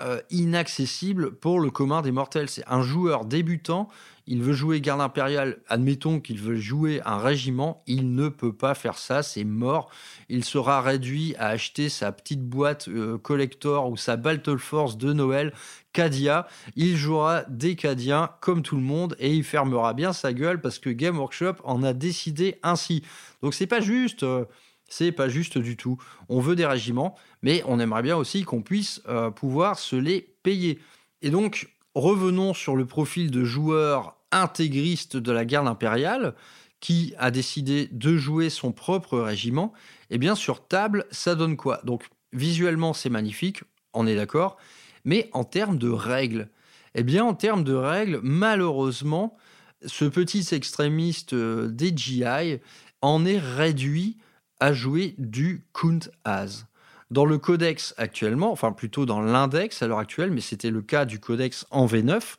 euh, 0.00 0.20
inaccessible 0.30 1.32
pour 1.32 1.60
le 1.60 1.70
commun 1.70 2.02
des 2.02 2.12
mortels. 2.12 2.48
C'est 2.48 2.66
un 2.66 2.82
joueur 2.82 3.24
débutant, 3.24 3.88
il 4.26 4.42
veut 4.42 4.52
jouer 4.52 4.80
garde 4.80 5.00
impériale, 5.00 5.58
admettons 5.68 6.20
qu'il 6.20 6.40
veut 6.40 6.56
jouer 6.56 7.00
un 7.04 7.18
régiment, 7.18 7.82
il 7.86 8.14
ne 8.14 8.28
peut 8.28 8.52
pas 8.52 8.74
faire 8.74 8.98
ça, 8.98 9.22
c'est 9.22 9.44
mort. 9.44 9.88
Il 10.28 10.44
sera 10.44 10.80
réduit 10.80 11.36
à 11.38 11.48
acheter 11.48 11.88
sa 11.88 12.10
petite 12.10 12.42
boîte 12.42 12.88
euh, 12.88 13.18
collector 13.18 13.88
ou 13.88 13.96
sa 13.96 14.16
Battle 14.16 14.58
Force 14.58 14.98
de 14.98 15.12
Noël 15.12 15.52
Cadia. 15.92 16.48
Il 16.74 16.96
jouera 16.96 17.44
des 17.48 17.76
Cadiens 17.76 18.30
comme 18.40 18.62
tout 18.62 18.76
le 18.76 18.82
monde 18.82 19.16
et 19.20 19.32
il 19.32 19.44
fermera 19.44 19.94
bien 19.94 20.12
sa 20.12 20.32
gueule 20.32 20.60
parce 20.60 20.78
que 20.78 20.90
Game 20.90 21.18
Workshop 21.18 21.54
en 21.62 21.82
a 21.84 21.92
décidé 21.92 22.58
ainsi. 22.62 23.02
Donc 23.42 23.54
c'est 23.54 23.66
pas 23.66 23.80
juste. 23.80 24.24
Euh, 24.24 24.44
c'est 24.88 25.12
pas 25.12 25.28
juste 25.28 25.58
du 25.58 25.76
tout. 25.76 25.98
On 26.28 26.40
veut 26.40 26.56
des 26.56 26.66
régiments, 26.66 27.16
mais 27.42 27.62
on 27.66 27.80
aimerait 27.80 28.02
bien 28.02 28.16
aussi 28.16 28.44
qu'on 28.44 28.62
puisse 28.62 29.02
euh, 29.08 29.30
pouvoir 29.30 29.78
se 29.78 29.96
les 29.96 30.34
payer. 30.42 30.78
Et 31.22 31.30
donc, 31.30 31.68
revenons 31.94 32.54
sur 32.54 32.76
le 32.76 32.86
profil 32.86 33.30
de 33.30 33.44
joueur 33.44 34.16
intégriste 34.32 35.16
de 35.16 35.32
la 35.32 35.44
garde 35.44 35.68
impériale 35.68 36.34
qui 36.80 37.14
a 37.18 37.30
décidé 37.30 37.88
de 37.90 38.16
jouer 38.16 38.50
son 38.50 38.72
propre 38.72 39.18
régiment. 39.18 39.72
Eh 40.10 40.18
bien, 40.18 40.34
sur 40.34 40.66
table, 40.66 41.06
ça 41.10 41.34
donne 41.34 41.56
quoi? 41.56 41.80
Donc, 41.84 42.04
visuellement, 42.32 42.92
c'est 42.92 43.08
magnifique, 43.08 43.62
on 43.94 44.06
est 44.06 44.16
d'accord, 44.16 44.56
mais 45.04 45.30
en 45.32 45.44
termes 45.44 45.78
de 45.78 45.88
règles, 45.88 46.48
eh 46.94 47.02
bien, 47.02 47.24
en 47.24 47.34
termes 47.34 47.64
de 47.64 47.74
règles, 47.74 48.20
malheureusement, 48.22 49.36
ce 49.84 50.04
petit 50.04 50.46
extrémiste 50.54 51.32
euh, 51.32 51.68
des 51.68 51.96
GI 51.96 52.60
en 53.02 53.24
est 53.24 53.38
réduit 53.38 54.16
à 54.60 54.72
jouer 54.72 55.14
du 55.18 55.64
Count 55.72 56.00
As. 56.24 56.66
Dans 57.10 57.24
le 57.24 57.38
codex 57.38 57.94
actuellement, 57.98 58.50
enfin 58.50 58.72
plutôt 58.72 59.06
dans 59.06 59.20
l'index 59.20 59.80
à 59.82 59.86
l'heure 59.86 60.00
actuelle, 60.00 60.30
mais 60.32 60.40
c'était 60.40 60.70
le 60.70 60.82
cas 60.82 61.04
du 61.04 61.20
codex 61.20 61.64
en 61.70 61.86
V9, 61.86 62.36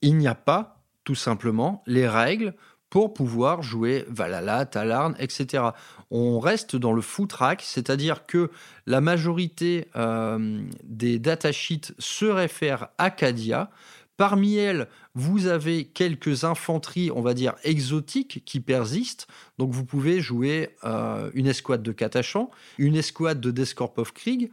il 0.00 0.16
n'y 0.16 0.28
a 0.28 0.34
pas 0.34 0.80
tout 1.04 1.14
simplement 1.14 1.82
les 1.86 2.08
règles 2.08 2.54
pour 2.90 3.14
pouvoir 3.14 3.62
jouer 3.62 4.04
Valhalla, 4.08 4.66
Talarn, 4.66 5.14
etc. 5.18 5.64
On 6.10 6.40
reste 6.40 6.74
dans 6.74 6.92
le 6.92 7.02
track, 7.28 7.62
c'est-à-dire 7.62 8.26
que 8.26 8.50
la 8.86 9.00
majorité 9.00 9.88
euh, 9.94 10.60
des 10.82 11.20
datasheets 11.20 11.94
se 11.98 12.26
réfèrent 12.26 12.88
à 12.98 13.10
Cadia. 13.10 13.70
Parmi 14.20 14.56
elles, 14.56 14.86
vous 15.14 15.46
avez 15.46 15.86
quelques 15.86 16.44
infanteries, 16.44 17.10
on 17.10 17.22
va 17.22 17.32
dire 17.32 17.54
exotiques, 17.64 18.42
qui 18.44 18.60
persistent. 18.60 19.26
Donc 19.56 19.70
vous 19.70 19.86
pouvez 19.86 20.20
jouer 20.20 20.76
euh, 20.84 21.30
une 21.32 21.46
escouade 21.46 21.82
de 21.82 21.90
Katachan, 21.90 22.50
une 22.76 22.96
escouade 22.96 23.40
de 23.40 23.50
Descorp 23.50 23.96
of 23.96 24.12
Krieg, 24.12 24.52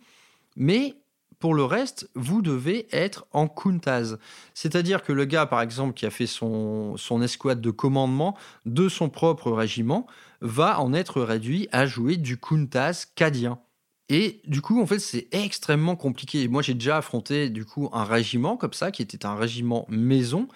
mais 0.56 0.96
pour 1.40 1.54
le 1.54 1.66
reste, 1.66 2.10
vous 2.16 2.42
devez 2.42 2.88
être 2.94 3.26
en 3.34 3.50
Kuntaz. 3.50 4.18
C'est-à-dire 4.54 5.04
que 5.04 5.12
le 5.12 5.26
gars, 5.26 5.46
par 5.46 5.62
exemple, 5.62 5.96
qui 5.96 6.06
a 6.06 6.12
fait 6.12 6.28
son, 6.28 6.96
escouade 7.22 7.60
de 7.60 7.70
commandement 7.70 8.38
de 8.66 8.88
son 8.88 9.10
propre 9.10 9.52
régiment, 9.52 10.08
va 10.40 10.80
en 10.80 10.94
être 10.94 11.22
réduit 11.22 11.68
à 11.74 11.86
jouer 11.86 12.16
du 12.16 12.38
Kuntaz 12.38 13.06
cadien. 13.16 13.60
Et 14.10 14.40
du 14.48 14.62
coup, 14.62 14.82
en 14.82 14.86
fait, 14.86 15.00
c'est 15.00 15.28
extrêmement 15.32 15.96
compliqué. 15.96 16.48
Moi, 16.48 16.62
j'ai 16.62 16.74
déjà 16.74 16.98
affronté 16.98 17.50
du 17.50 17.66
coup 17.66 17.90
un 17.92 18.06
régiment 18.06 18.56
comme 18.56 18.74
ça, 18.74 18.92
qui 18.92 19.02
était 19.02 19.26
un 19.26 19.36
régiment 19.36 19.86
maison. 19.90 20.48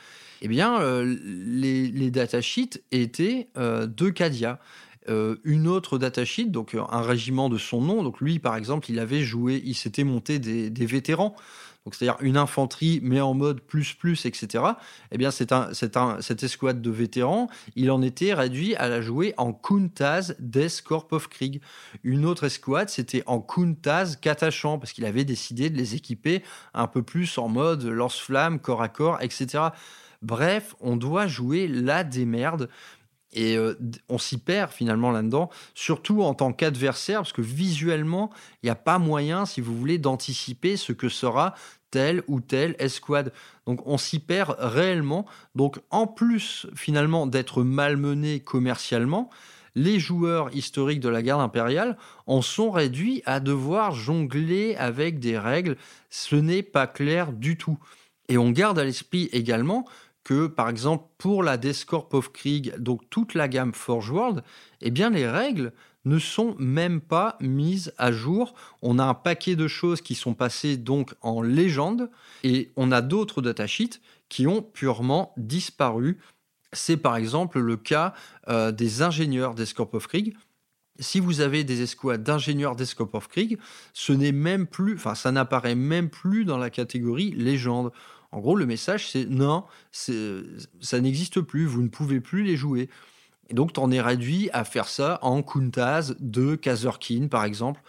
Eh 0.41 0.47
bien, 0.47 0.81
euh, 0.81 1.17
les, 1.23 1.87
les 1.87 2.11
datasheets 2.11 2.81
étaient 2.91 3.49
euh, 3.57 3.85
de 3.87 4.09
Cadia. 4.09 4.59
Euh, 5.09 5.37
une 5.43 5.67
autre 5.67 5.97
datasheet, 5.97 6.45
donc 6.45 6.75
un 6.75 7.01
régiment 7.01 7.49
de 7.49 7.57
son 7.57 7.81
nom. 7.81 8.03
Donc 8.03 8.21
lui, 8.21 8.39
par 8.39 8.55
exemple, 8.55 8.89
il 8.89 8.99
avait 8.99 9.23
joué, 9.23 9.61
il 9.65 9.73
s'était 9.73 10.03
monté 10.03 10.37
des, 10.39 10.85
vétérans. 10.85 11.35
Donc 11.85 11.95
c'est-à-dire 11.95 12.17
une 12.21 12.37
infanterie, 12.37 12.99
mais 13.01 13.21
en 13.21 13.33
mode 13.33 13.59
plus 13.61 13.93
plus, 13.93 14.25
etc. 14.25 14.63
Eh 15.11 15.17
bien, 15.17 15.31
c'est 15.31 15.51
un, 15.51 15.73
c'est 15.73 15.97
un, 15.97 16.21
cette 16.21 16.43
escouade 16.43 16.81
de 16.81 16.91
vétérans, 16.91 17.49
il 17.75 17.89
en 17.89 18.01
était 18.03 18.33
réduit 18.33 18.75
à 18.75 18.87
la 18.87 19.01
jouer 19.01 19.33
en 19.37 19.51
Kuntaz 19.51 20.35
des 20.39 20.67
Corp 20.85 21.11
of 21.11 21.27
Krieg. 21.27 21.59
Une 22.03 22.25
autre 22.25 22.43
escouade, 22.43 22.89
c'était 22.89 23.23
en 23.25 23.39
Kuntaz 23.39 24.17
Katachan, 24.17 24.77
parce 24.77 24.93
qu'il 24.93 25.05
avait 25.05 25.25
décidé 25.25 25.71
de 25.71 25.77
les 25.77 25.95
équiper 25.95 26.43
un 26.75 26.85
peu 26.85 27.01
plus 27.01 27.37
en 27.39 27.47
mode 27.47 27.83
lance-flamme, 27.83 28.59
corps 28.59 28.83
à 28.83 28.89
corps, 28.89 29.17
etc. 29.21 29.69
Bref, 30.21 30.75
on 30.81 30.97
doit 30.97 31.25
jouer 31.25 31.67
la 31.67 32.03
démerde. 32.03 32.69
Et 33.33 33.57
euh, 33.57 33.79
on 34.09 34.17
s'y 34.17 34.37
perd 34.37 34.71
finalement 34.71 35.11
là-dedans, 35.11 35.49
surtout 35.73 36.21
en 36.23 36.33
tant 36.33 36.51
qu'adversaire, 36.51 37.19
parce 37.19 37.33
que 37.33 37.41
visuellement, 37.41 38.29
il 38.61 38.67
n'y 38.67 38.71
a 38.71 38.75
pas 38.75 38.99
moyen, 38.99 39.45
si 39.45 39.61
vous 39.61 39.77
voulez, 39.77 39.97
d'anticiper 39.97 40.77
ce 40.77 40.91
que 40.91 41.09
sera 41.09 41.55
telle 41.91 42.23
ou 42.27 42.39
telle 42.39 42.75
escouade. 42.79 43.31
Donc 43.67 43.85
on 43.85 43.97
s'y 43.97 44.19
perd 44.19 44.55
réellement. 44.59 45.25
Donc 45.55 45.79
en 45.89 46.07
plus 46.07 46.67
finalement 46.75 47.27
d'être 47.27 47.63
malmené 47.63 48.39
commercialement, 48.39 49.29
les 49.75 49.99
joueurs 49.99 50.53
historiques 50.55 50.99
de 50.99 51.09
la 51.09 51.21
garde 51.21 51.41
impériale 51.41 51.97
en 52.27 52.41
sont 52.41 52.71
réduits 52.71 53.21
à 53.25 53.39
devoir 53.39 53.93
jongler 53.93 54.75
avec 54.75 55.19
des 55.19 55.37
règles. 55.37 55.77
Ce 56.09 56.35
n'est 56.35 56.63
pas 56.63 56.87
clair 56.87 57.31
du 57.31 57.57
tout. 57.57 57.77
Et 58.27 58.37
on 58.37 58.51
garde 58.51 58.79
à 58.79 58.83
l'esprit 58.83 59.29
également 59.31 59.85
que, 60.23 60.47
par 60.47 60.69
exemple, 60.69 61.05
pour 61.17 61.43
la 61.43 61.57
Descorp 61.57 62.13
of 62.13 62.31
Krieg, 62.31 62.75
donc 62.77 63.01
toute 63.09 63.33
la 63.33 63.47
gamme 63.47 63.73
Forge 63.73 64.11
World, 64.11 64.43
eh 64.81 64.91
bien, 64.91 65.09
les 65.09 65.27
règles 65.27 65.73
ne 66.05 66.19
sont 66.19 66.55
même 66.57 67.01
pas 67.01 67.37
mises 67.39 67.93
à 67.97 68.11
jour. 68.11 68.53
On 68.81 68.99
a 68.99 69.03
un 69.03 69.13
paquet 69.13 69.55
de 69.55 69.67
choses 69.67 70.01
qui 70.01 70.15
sont 70.15 70.33
passées 70.33 70.77
donc 70.77 71.13
en 71.21 71.41
légende 71.41 72.09
et 72.43 72.71
on 72.75 72.91
a 72.91 73.01
d'autres 73.01 73.41
datasheets 73.41 73.99
qui 74.29 74.47
ont 74.47 74.61
purement 74.61 75.33
disparu. 75.37 76.17
C'est 76.73 76.97
par 76.97 77.17
exemple 77.17 77.59
le 77.59 77.77
cas 77.77 78.13
euh, 78.47 78.71
des 78.71 79.01
ingénieurs 79.01 79.53
d'Escorp 79.53 79.93
of 79.93 80.07
Krieg. 80.07 80.35
Si 80.99 81.19
vous 81.19 81.41
avez 81.41 81.63
des 81.63 81.81
escouades 81.81 82.23
d'ingénieurs 82.23 82.75
d'Escorp 82.75 83.13
of 83.13 83.27
Krieg, 83.27 83.57
ce 83.93 84.13
n'est 84.13 84.31
même 84.31 84.67
plus, 84.67 84.95
enfin, 84.95 85.15
ça 85.15 85.31
n'apparaît 85.31 85.75
même 85.75 86.09
plus 86.09 86.45
dans 86.45 86.57
la 86.57 86.69
catégorie 86.69 87.31
légende. 87.31 87.91
En 88.31 88.39
gros, 88.39 88.55
le 88.55 88.65
message, 88.65 89.09
c'est 89.09 89.25
non, 89.25 89.65
ça 89.91 91.01
n'existe 91.01 91.41
plus, 91.41 91.65
vous 91.65 91.81
ne 91.81 91.89
pouvez 91.89 92.21
plus 92.21 92.43
les 92.43 92.55
jouer. 92.55 92.89
Et 93.49 93.53
donc, 93.53 93.73
tu 93.73 93.79
en 93.81 93.91
es 93.91 93.99
réduit 93.99 94.49
à 94.53 94.63
faire 94.63 94.87
ça 94.87 95.19
en 95.21 95.43
Kuntaz 95.43 96.15
de 96.19 96.55
Kazerkin, 96.55 97.27
par 97.27 97.43
exemple. 97.43 97.81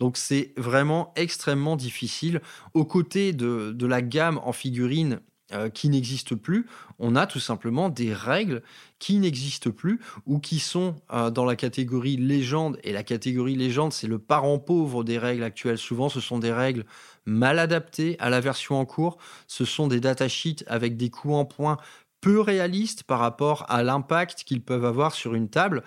Donc, 0.00 0.16
c'est 0.16 0.52
vraiment 0.56 1.12
extrêmement 1.14 1.76
difficile. 1.76 2.40
Aux 2.72 2.86
côtés 2.86 3.34
de, 3.34 3.86
la 3.86 4.00
gamme 4.00 4.40
en 4.42 4.52
figurines 4.52 5.20
qui 5.68 5.88
n'existe 5.88 6.34
plus, 6.34 6.66
on 6.98 7.16
a 7.16 7.26
tout 7.26 7.40
simplement 7.40 7.88
des 7.88 8.12
règles 8.12 8.62
qui 8.98 9.18
n'existent 9.18 9.70
plus 9.70 10.00
ou 10.26 10.38
qui 10.38 10.60
sont 10.60 10.94
euh, 11.12 11.30
dans 11.30 11.44
la 11.44 11.56
catégorie 11.56 12.16
légende. 12.16 12.78
Et 12.84 12.92
la 12.92 13.02
catégorie 13.02 13.56
légende, 13.56 13.92
c'est 13.92 14.06
le 14.06 14.20
parent 14.20 14.60
pauvre 14.60 15.02
des 15.02 15.18
règles 15.18 15.42
actuelles. 15.42 15.78
Souvent, 15.78 16.08
ce 16.08 16.20
sont 16.20 16.38
des 16.38 16.52
règles 16.52 16.84
mal 17.26 17.58
adaptées 17.58 18.16
à 18.20 18.30
la 18.30 18.40
version 18.40 18.78
en 18.78 18.84
cours. 18.84 19.18
Ce 19.48 19.64
sont 19.64 19.88
des 19.88 19.98
datasheets 19.98 20.64
avec 20.68 20.96
des 20.96 21.10
coups 21.10 21.34
en 21.34 21.44
point 21.44 21.78
peu 22.20 22.40
réalistes 22.40 23.02
par 23.02 23.18
rapport 23.18 23.66
à 23.68 23.82
l'impact 23.82 24.44
qu'ils 24.44 24.62
peuvent 24.62 24.84
avoir 24.84 25.12
sur 25.12 25.34
une 25.34 25.48
table. 25.48 25.82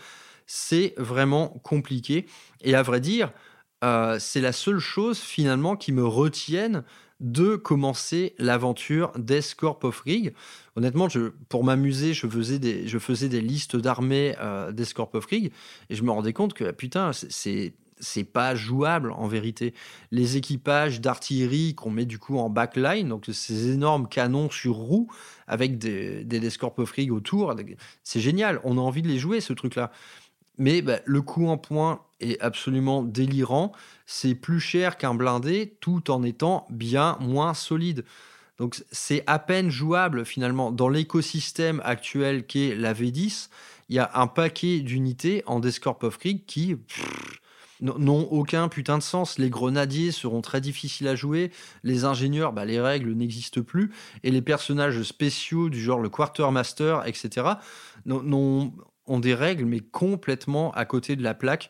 C'est 0.45 0.93
vraiment 0.97 1.47
compliqué. 1.63 2.25
Et 2.61 2.75
à 2.75 2.83
vrai 2.83 2.99
dire, 2.99 3.31
euh, 3.85 4.17
c'est 4.19 4.41
la 4.41 4.51
seule 4.51 4.79
chose 4.79 5.19
finalement 5.19 5.77
qui 5.77 5.93
me 5.93 6.05
retienne 6.05 6.83
de 7.19 7.55
commencer 7.55 8.35
l'aventure 8.37 9.11
d'Escorp 9.17 9.83
of 9.83 10.01
Rig. 10.01 10.33
Honnêtement, 10.75 11.07
pour 11.49 11.63
m'amuser, 11.63 12.13
je 12.13 12.27
faisais 12.27 12.59
des, 12.59 12.85
des 13.29 13.41
listes 13.41 13.75
d'armées 13.75 14.35
euh, 14.41 14.71
d'Escorp 14.71 15.13
of 15.13 15.25
Rig 15.25 15.51
et 15.89 15.95
je 15.95 16.03
me 16.03 16.11
rendais 16.11 16.33
compte 16.33 16.53
que 16.53 16.71
putain, 16.71 17.11
c'est 17.13 17.73
c'est 17.99 18.23
pas 18.23 18.55
jouable 18.55 19.11
en 19.11 19.27
vérité. 19.27 19.73
Les 20.11 20.37
équipages 20.37 21.01
d'artillerie 21.01 21.75
qu'on 21.75 21.89
met 21.89 22.05
du 22.05 22.19
coup 22.19 22.37
en 22.37 22.49
backline, 22.49 23.07
donc 23.07 23.25
ces 23.31 23.71
énormes 23.71 24.07
canons 24.07 24.49
sur 24.49 24.75
roues 24.75 25.09
avec 25.47 25.77
des, 25.77 26.23
des 26.23 26.45
Escorp 26.45 26.77
of 26.79 26.91
Rig 26.91 27.11
autour, 27.11 27.55
c'est 28.03 28.19
génial. 28.19 28.59
On 28.63 28.77
a 28.77 28.81
envie 28.81 29.01
de 29.01 29.07
les 29.07 29.19
jouer 29.19 29.39
ce 29.41 29.53
truc-là. 29.53 29.91
Mais 30.57 30.81
bah, 30.81 30.99
le 31.05 31.21
coup 31.21 31.47
en 31.47 31.57
point 31.57 32.01
est 32.19 32.39
absolument 32.41 33.03
délirant. 33.03 33.71
C'est 34.05 34.35
plus 34.35 34.59
cher 34.59 34.97
qu'un 34.97 35.13
blindé 35.13 35.77
tout 35.81 36.11
en 36.11 36.23
étant 36.23 36.65
bien 36.69 37.17
moins 37.19 37.53
solide. 37.53 38.05
Donc 38.57 38.83
c'est 38.91 39.23
à 39.27 39.39
peine 39.39 39.69
jouable 39.69 40.25
finalement 40.25 40.71
dans 40.71 40.87
l'écosystème 40.87 41.81
actuel 41.83 42.45
qu'est 42.45 42.75
la 42.75 42.93
V10. 42.93 43.49
Il 43.89 43.95
y 43.95 43.99
a 43.99 44.11
un 44.15 44.27
paquet 44.27 44.79
d'unités 44.79 45.43
en 45.45 45.59
Descorp 45.59 46.03
of 46.03 46.17
Krieg 46.17 46.45
qui 46.45 46.77
n'ont 47.81 48.27
aucun 48.31 48.69
putain 48.69 48.97
de 48.97 49.03
sens. 49.03 49.37
Les 49.37 49.49
grenadiers 49.49 50.11
seront 50.11 50.41
très 50.41 50.61
difficiles 50.61 51.07
à 51.07 51.15
jouer. 51.15 51.51
Les 51.83 52.05
ingénieurs, 52.05 52.53
bah, 52.53 52.65
les 52.65 52.79
règles 52.79 53.11
n'existent 53.11 53.61
plus. 53.61 53.91
Et 54.23 54.31
les 54.31 54.41
personnages 54.41 55.03
spéciaux 55.03 55.69
du 55.69 55.79
genre 55.79 55.99
le 55.99 56.09
Quartermaster, 56.09 57.05
etc., 57.05 57.47
n'ont 58.05 58.73
ont 59.07 59.19
des 59.19 59.33
règles, 59.33 59.65
mais 59.65 59.79
complètement 59.79 60.71
à 60.71 60.85
côté 60.85 61.15
de 61.15 61.23
la 61.23 61.33
plaque. 61.33 61.69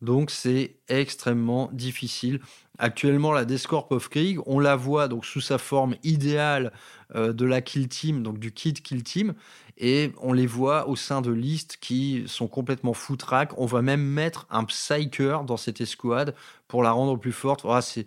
Donc 0.00 0.30
c'est 0.30 0.76
extrêmement 0.88 1.68
difficile. 1.72 2.40
Actuellement, 2.78 3.32
la 3.32 3.44
Descorp 3.44 3.92
of 3.92 4.08
Krieg, 4.08 4.38
on 4.46 4.58
la 4.58 4.74
voit 4.74 5.08
donc 5.08 5.26
sous 5.26 5.42
sa 5.42 5.58
forme 5.58 5.96
idéale 6.02 6.72
euh, 7.14 7.34
de 7.34 7.44
la 7.44 7.60
Kill 7.60 7.88
Team, 7.88 8.22
donc 8.22 8.38
du 8.38 8.52
kit 8.52 8.72
Kill 8.72 9.02
Team, 9.02 9.34
et 9.76 10.12
on 10.22 10.32
les 10.32 10.46
voit 10.46 10.88
au 10.88 10.96
sein 10.96 11.20
de 11.20 11.30
listes 11.30 11.76
qui 11.78 12.24
sont 12.26 12.48
complètement 12.48 12.94
foutraques. 12.94 13.52
On 13.58 13.66
va 13.66 13.82
même 13.82 14.02
mettre 14.02 14.46
un 14.50 14.64
Psyker 14.64 15.44
dans 15.46 15.58
cette 15.58 15.82
escouade 15.82 16.34
pour 16.68 16.82
la 16.82 16.92
rendre 16.92 17.18
plus 17.18 17.32
forte. 17.32 17.66
C'est 17.82 18.06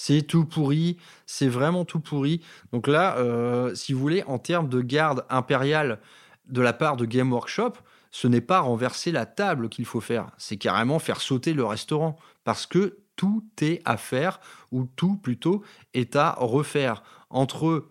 c'est 0.00 0.22
tout 0.22 0.44
pourri, 0.44 0.96
c'est 1.26 1.48
vraiment 1.48 1.84
tout 1.84 1.98
pourri. 1.98 2.40
Donc 2.72 2.86
là, 2.86 3.18
euh, 3.18 3.74
si 3.74 3.92
vous 3.92 3.98
voulez, 3.98 4.22
en 4.28 4.38
termes 4.38 4.68
de 4.68 4.80
garde 4.80 5.26
impériale 5.28 5.98
de 6.46 6.62
la 6.62 6.72
part 6.72 6.96
de 6.96 7.04
Game 7.04 7.32
Workshop, 7.32 7.72
ce 8.10 8.28
n'est 8.28 8.40
pas 8.40 8.60
renverser 8.60 9.12
la 9.12 9.26
table 9.26 9.68
qu'il 9.68 9.84
faut 9.84 10.00
faire, 10.00 10.30
c'est 10.38 10.56
carrément 10.56 10.98
faire 10.98 11.20
sauter 11.20 11.52
le 11.52 11.64
restaurant, 11.64 12.16
parce 12.44 12.66
que 12.66 12.98
tout 13.16 13.44
est 13.60 13.82
à 13.84 13.96
faire, 13.96 14.40
ou 14.70 14.88
tout 14.96 15.16
plutôt 15.16 15.62
est 15.92 16.16
à 16.16 16.36
refaire. 16.38 17.02
Entre 17.30 17.88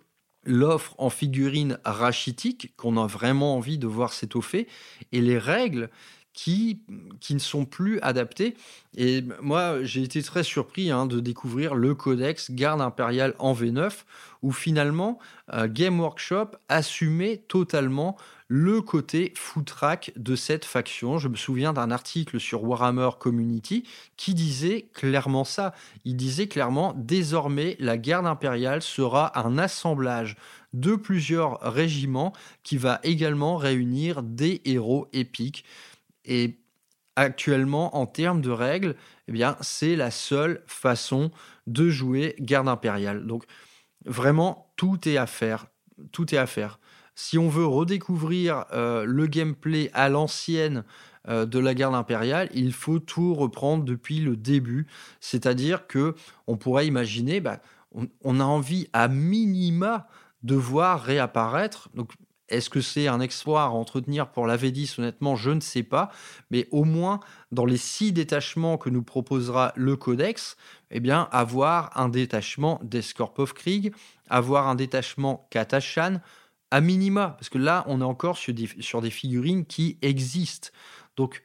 l'offre 0.48 0.96
en 0.98 1.10
figurines 1.10 1.78
rachitique 1.84 2.74
qu'on 2.78 2.98
a 2.98 3.06
vraiment 3.06 3.56
envie 3.56 3.78
de 3.78 3.86
voir 3.86 4.14
s'étoffer 4.14 4.68
et 5.12 5.22
les 5.22 5.38
règles 5.38 5.90
qui, 6.38 6.84
qui 7.20 7.34
ne 7.34 7.40
sont 7.40 7.66
plus 7.66 8.00
adaptées. 8.02 8.56
Et 8.96 9.24
moi, 9.42 9.84
j'ai 9.84 10.04
été 10.04 10.22
très 10.22 10.44
surpris 10.44 10.92
hein, 10.92 11.08
de 11.08 11.20
découvrir 11.20 11.74
le 11.74 11.96
codex 11.96 12.52
Garde 12.52 12.80
impériale 12.80 13.34
en 13.40 13.54
V9, 13.54 13.92
où 14.44 14.52
finalement, 14.52 15.18
euh, 15.54 15.68
Game 15.68 16.00
Workshop 16.00 16.52
assumait 16.70 17.38
totalement 17.48 18.18
le 18.48 18.82
côté 18.82 19.34
footrack 19.36 20.14
de 20.16 20.36
cette 20.36 20.66
faction. 20.66 21.18
Je 21.18 21.28
me 21.28 21.36
souviens 21.36 21.74
d'un 21.74 21.92
article 21.92 22.40
sur 22.40 22.64
Warhammer 22.64 23.10
Community 23.20 23.84
qui 24.16 24.34
disait 24.34 24.90
clairement 24.94 25.44
ça. 25.44 25.74
Il 26.06 26.16
disait 26.16 26.48
clairement, 26.48 26.94
désormais, 26.96 27.76
la 27.80 27.98
garde 27.98 28.26
impériale 28.26 28.82
sera 28.82 29.38
un 29.40 29.58
assemblage 29.58 30.38
de 30.74 30.96
plusieurs 30.96 31.60
régiments 31.62 32.34
qui 32.64 32.78
va 32.78 33.00
également 33.04 33.58
réunir 33.58 34.24
des 34.24 34.62
héros 34.66 35.08
épiques. 35.12 35.66
Et 36.24 36.60
actuellement, 37.16 37.98
en 37.98 38.06
termes 38.06 38.42
de 38.42 38.52
règles, 38.52 38.96
eh 39.28 39.44
c'est 39.62 39.96
la 39.96 40.12
seule 40.12 40.62
façon 40.68 41.32
de 41.66 41.90
jouer 41.90 42.36
garde 42.40 42.70
impériale. 42.70 43.26
Donc, 43.26 43.44
vraiment, 44.06 44.72
tout 44.78 45.10
est 45.10 45.18
à 45.18 45.26
faire. 45.26 45.68
Tout 46.12 46.34
est 46.34 46.38
à 46.38 46.46
faire. 46.46 46.80
Si 47.20 47.40
on 47.40 47.50
veut 47.50 47.66
redécouvrir 47.66 48.66
euh, 48.74 49.04
le 49.04 49.26
gameplay 49.26 49.90
à 49.96 50.08
l'ancienne 50.08 50.84
euh, 51.28 51.48
de 51.48 51.58
la 51.58 51.74
garde 51.74 51.96
impériale, 51.96 52.48
il 52.54 52.74
faut 52.74 53.00
tout 53.00 53.34
reprendre 53.34 53.84
depuis 53.84 54.20
le 54.20 54.36
début. 54.36 54.86
C'est-à-dire 55.20 55.88
que 55.88 56.14
on 56.46 56.58
pourrait 56.58 56.86
imaginer, 56.86 57.40
bah, 57.40 57.60
on, 58.24 58.40
a 58.40 58.44
envie 58.44 58.88
à 58.94 59.08
minima 59.08 60.08
de 60.44 60.54
voir 60.54 61.02
réapparaître. 61.02 61.90
Donc, 61.96 62.12
est-ce 62.50 62.70
que 62.70 62.82
c'est 62.82 63.08
un 63.08 63.20
exploit 63.20 63.64
à 63.64 63.70
entretenir 63.70 64.30
pour 64.30 64.46
la 64.46 64.56
V10 64.56 65.00
Honnêtement, 65.00 65.36
je 65.36 65.50
ne 65.50 65.60
sais 65.60 65.82
pas. 65.82 66.12
Mais 66.52 66.68
au 66.70 66.84
moins, 66.84 67.20
dans 67.52 67.66
les 67.66 67.78
six 67.78 68.12
détachements 68.12 68.78
que 68.78 68.92
nous 68.92 69.02
proposera 69.02 69.74
le 69.76 69.96
Codex, 69.96 70.56
eh 70.92 71.00
bien, 71.00 71.28
avoir 71.32 71.98
un 71.98 72.10
détachement 72.10 72.80
d'Escorp 72.84 73.34
Krieg, 73.56 73.92
avoir 74.30 74.68
un 74.68 74.76
détachement 74.76 75.48
Katashan, 75.50 76.22
à 76.72 76.82
minima, 76.82 77.36
parce 77.38 77.50
que 77.50 77.58
là, 77.58 77.84
on 77.88 78.02
est 78.02 78.06
encore 78.06 78.38
sur 78.38 78.54
des, 78.54 78.70
sur 78.80 79.02
des 79.02 79.10
figurines 79.10 79.66
qui 79.66 79.98
existent. 80.02 80.70
Donc, 81.16 81.44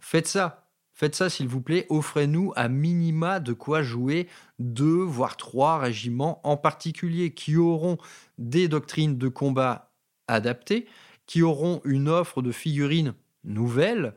faites 0.00 0.26
ça. 0.26 0.66
Faites 0.92 1.14
ça, 1.14 1.30
s'il 1.30 1.48
vous 1.48 1.62
plaît. 1.62 1.86
Offrez-nous 1.88 2.52
à 2.56 2.68
minima 2.68 3.40
de 3.40 3.54
quoi 3.54 3.82
jouer 3.82 4.28
deux, 4.58 5.02
voire 5.02 5.38
trois 5.38 5.78
régiments 5.78 6.40
en 6.44 6.58
particulier 6.58 7.32
qui 7.32 7.56
auront 7.56 7.96
des 8.36 8.68
doctrines 8.68 9.16
de 9.16 9.28
combat 9.28 9.92
adaptées, 10.28 10.86
qui 11.24 11.42
auront 11.42 11.80
une 11.84 12.08
offre 12.08 12.42
de 12.42 12.52
figurines 12.52 13.14
nouvelles, 13.44 14.14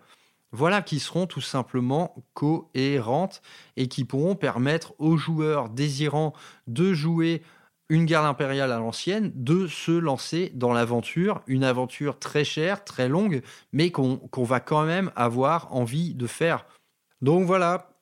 voilà, 0.51 0.82
qui 0.82 0.99
seront 0.99 1.25
tout 1.25 1.41
simplement 1.41 2.15
cohérentes 2.34 3.41
et 3.77 3.88
qui 3.88 4.03
pourront 4.03 4.36
permettre 4.36 4.93
aux 4.99 5.15
joueurs 5.15 5.69
désirant 5.69 6.34
de 6.67 6.93
jouer 6.93 7.43
une 7.89 8.06
garde 8.06 8.26
impériale 8.26 8.72
à 8.72 8.78
l'ancienne, 8.78 9.32
de 9.36 9.67
se 9.67 9.91
lancer 9.91 10.52
dans 10.56 10.74
l'aventure, 10.74 11.41
une 11.48 11.63
aventure 11.63 12.17
très 12.17 12.43
chère, 12.43 12.84
très 12.84 13.10
longue, 13.10 13.41
mais 13.72 13.91
qu'on 13.91 14.19
va 14.43 14.60
quand 14.60 14.84
même 14.84 15.12
avoir 15.15 15.74
envie 15.74 16.13
de 16.13 16.28
faire. 16.28 16.65
Donc 17.22 17.46
voilà, 17.46 17.93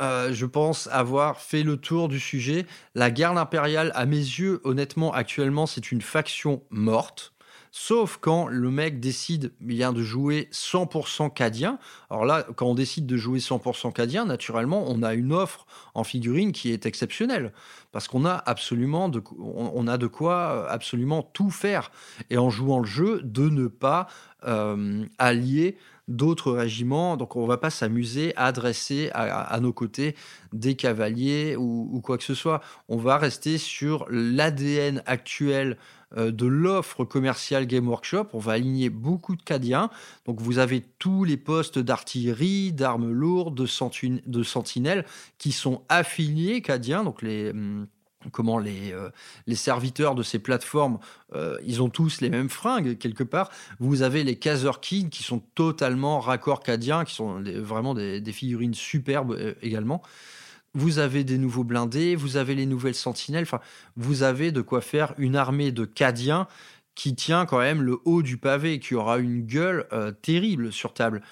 euh, 0.00 0.32
je 0.32 0.46
pense 0.46 0.88
avoir 0.88 1.40
fait 1.40 1.62
le 1.62 1.76
tour 1.76 2.08
du 2.08 2.20
sujet. 2.20 2.66
La 2.94 3.10
garde 3.10 3.38
impériale, 3.38 3.92
à 3.94 4.06
mes 4.06 4.16
yeux, 4.16 4.60
honnêtement, 4.64 5.12
actuellement, 5.12 5.66
c'est 5.66 5.92
une 5.92 6.00
faction 6.00 6.62
morte. 6.70 7.34
Sauf 7.72 8.18
quand 8.20 8.48
le 8.48 8.70
mec 8.70 8.98
décide 8.98 9.52
bien 9.60 9.92
de 9.92 10.02
jouer 10.02 10.48
100% 10.52 11.32
cadien. 11.32 11.78
Alors 12.10 12.24
là, 12.24 12.44
quand 12.56 12.66
on 12.66 12.74
décide 12.74 13.06
de 13.06 13.16
jouer 13.16 13.38
100% 13.38 13.92
cadien, 13.92 14.24
naturellement, 14.24 14.84
on 14.88 15.02
a 15.02 15.14
une 15.14 15.32
offre 15.32 15.66
en 15.94 16.02
figurine 16.02 16.50
qui 16.50 16.72
est 16.72 16.84
exceptionnelle. 16.84 17.52
Parce 17.92 18.08
qu'on 18.08 18.24
a 18.24 18.34
absolument 18.34 19.08
de, 19.08 19.22
on 19.38 19.86
a 19.86 19.98
de 19.98 20.06
quoi 20.08 20.34
euh, 20.34 20.66
absolument 20.68 21.22
tout 21.22 21.50
faire. 21.50 21.92
Et 22.28 22.38
en 22.38 22.50
jouant 22.50 22.80
le 22.80 22.86
jeu, 22.86 23.20
de 23.22 23.48
ne 23.48 23.68
pas 23.68 24.08
euh, 24.46 25.04
allier 25.18 25.76
d'autres 26.10 26.52
régiments. 26.52 27.16
Donc 27.16 27.36
on 27.36 27.46
va 27.46 27.56
pas 27.56 27.70
s'amuser 27.70 28.34
à 28.36 28.52
dresser 28.52 29.10
à, 29.14 29.58
nos 29.60 29.72
côtés 29.72 30.14
des 30.52 30.74
cavaliers 30.74 31.56
ou, 31.56 32.00
quoi 32.02 32.18
que 32.18 32.24
ce 32.24 32.34
soit. 32.34 32.60
On 32.88 32.96
va 32.96 33.16
rester 33.16 33.56
sur 33.56 34.06
l'ADN 34.10 35.02
actuel 35.06 35.78
de 36.16 36.46
l'offre 36.46 37.04
commerciale 37.04 37.66
Game 37.66 37.88
Workshop. 37.88 38.28
On 38.32 38.38
va 38.38 38.52
aligner 38.52 38.90
beaucoup 38.90 39.36
de 39.36 39.42
cadiens. 39.42 39.90
Donc 40.26 40.40
vous 40.40 40.58
avez 40.58 40.82
tous 40.98 41.24
les 41.24 41.36
postes 41.36 41.78
d'artillerie, 41.78 42.72
d'armes 42.72 43.10
lourdes, 43.10 43.54
de, 43.54 44.42
sentinelles 44.42 45.04
qui 45.38 45.52
sont 45.52 45.82
affiliés 45.88 46.62
cadiens. 46.62 47.04
Donc 47.04 47.22
les 47.22 47.50
hum, 47.50 47.86
comment 48.32 48.58
les, 48.58 48.92
euh, 48.92 49.10
les 49.46 49.54
serviteurs 49.54 50.14
de 50.14 50.22
ces 50.22 50.38
plateformes, 50.38 50.98
euh, 51.34 51.56
ils 51.64 51.80
ont 51.82 51.88
tous 51.88 52.20
les 52.20 52.28
mêmes 52.28 52.50
fringues 52.50 52.98
quelque 52.98 53.24
part. 53.24 53.50
Vous 53.78 54.02
avez 54.02 54.24
les 54.24 54.36
Kaiser 54.36 54.72
King 54.80 55.08
qui 55.08 55.22
sont 55.22 55.40
totalement 55.54 56.20
raccord 56.20 56.60
cadiens, 56.60 57.04
qui 57.04 57.14
sont 57.14 57.42
vraiment 57.42 57.94
des, 57.94 58.32
figurines 58.32 58.74
superbes 58.74 59.56
également 59.62 60.02
vous 60.74 60.98
avez 60.98 61.24
des 61.24 61.38
nouveaux 61.38 61.64
blindés, 61.64 62.14
vous 62.16 62.36
avez 62.36 62.54
les 62.54 62.66
nouvelles 62.66 62.94
sentinelles, 62.94 63.42
enfin, 63.42 63.60
vous 63.96 64.22
avez 64.22 64.52
de 64.52 64.60
quoi 64.60 64.80
faire 64.80 65.14
une 65.18 65.36
armée 65.36 65.72
de 65.72 65.84
Cadiens 65.84 66.46
qui 66.94 67.14
tient 67.14 67.46
quand 67.46 67.58
même 67.58 67.82
le 67.82 67.98
haut 68.04 68.22
du 68.22 68.36
pavé, 68.36 68.78
qui 68.78 68.94
aura 68.94 69.18
une 69.18 69.42
gueule 69.42 69.86
euh, 69.92 70.12
terrible 70.12 70.72
sur 70.72 70.92
table 70.92 71.22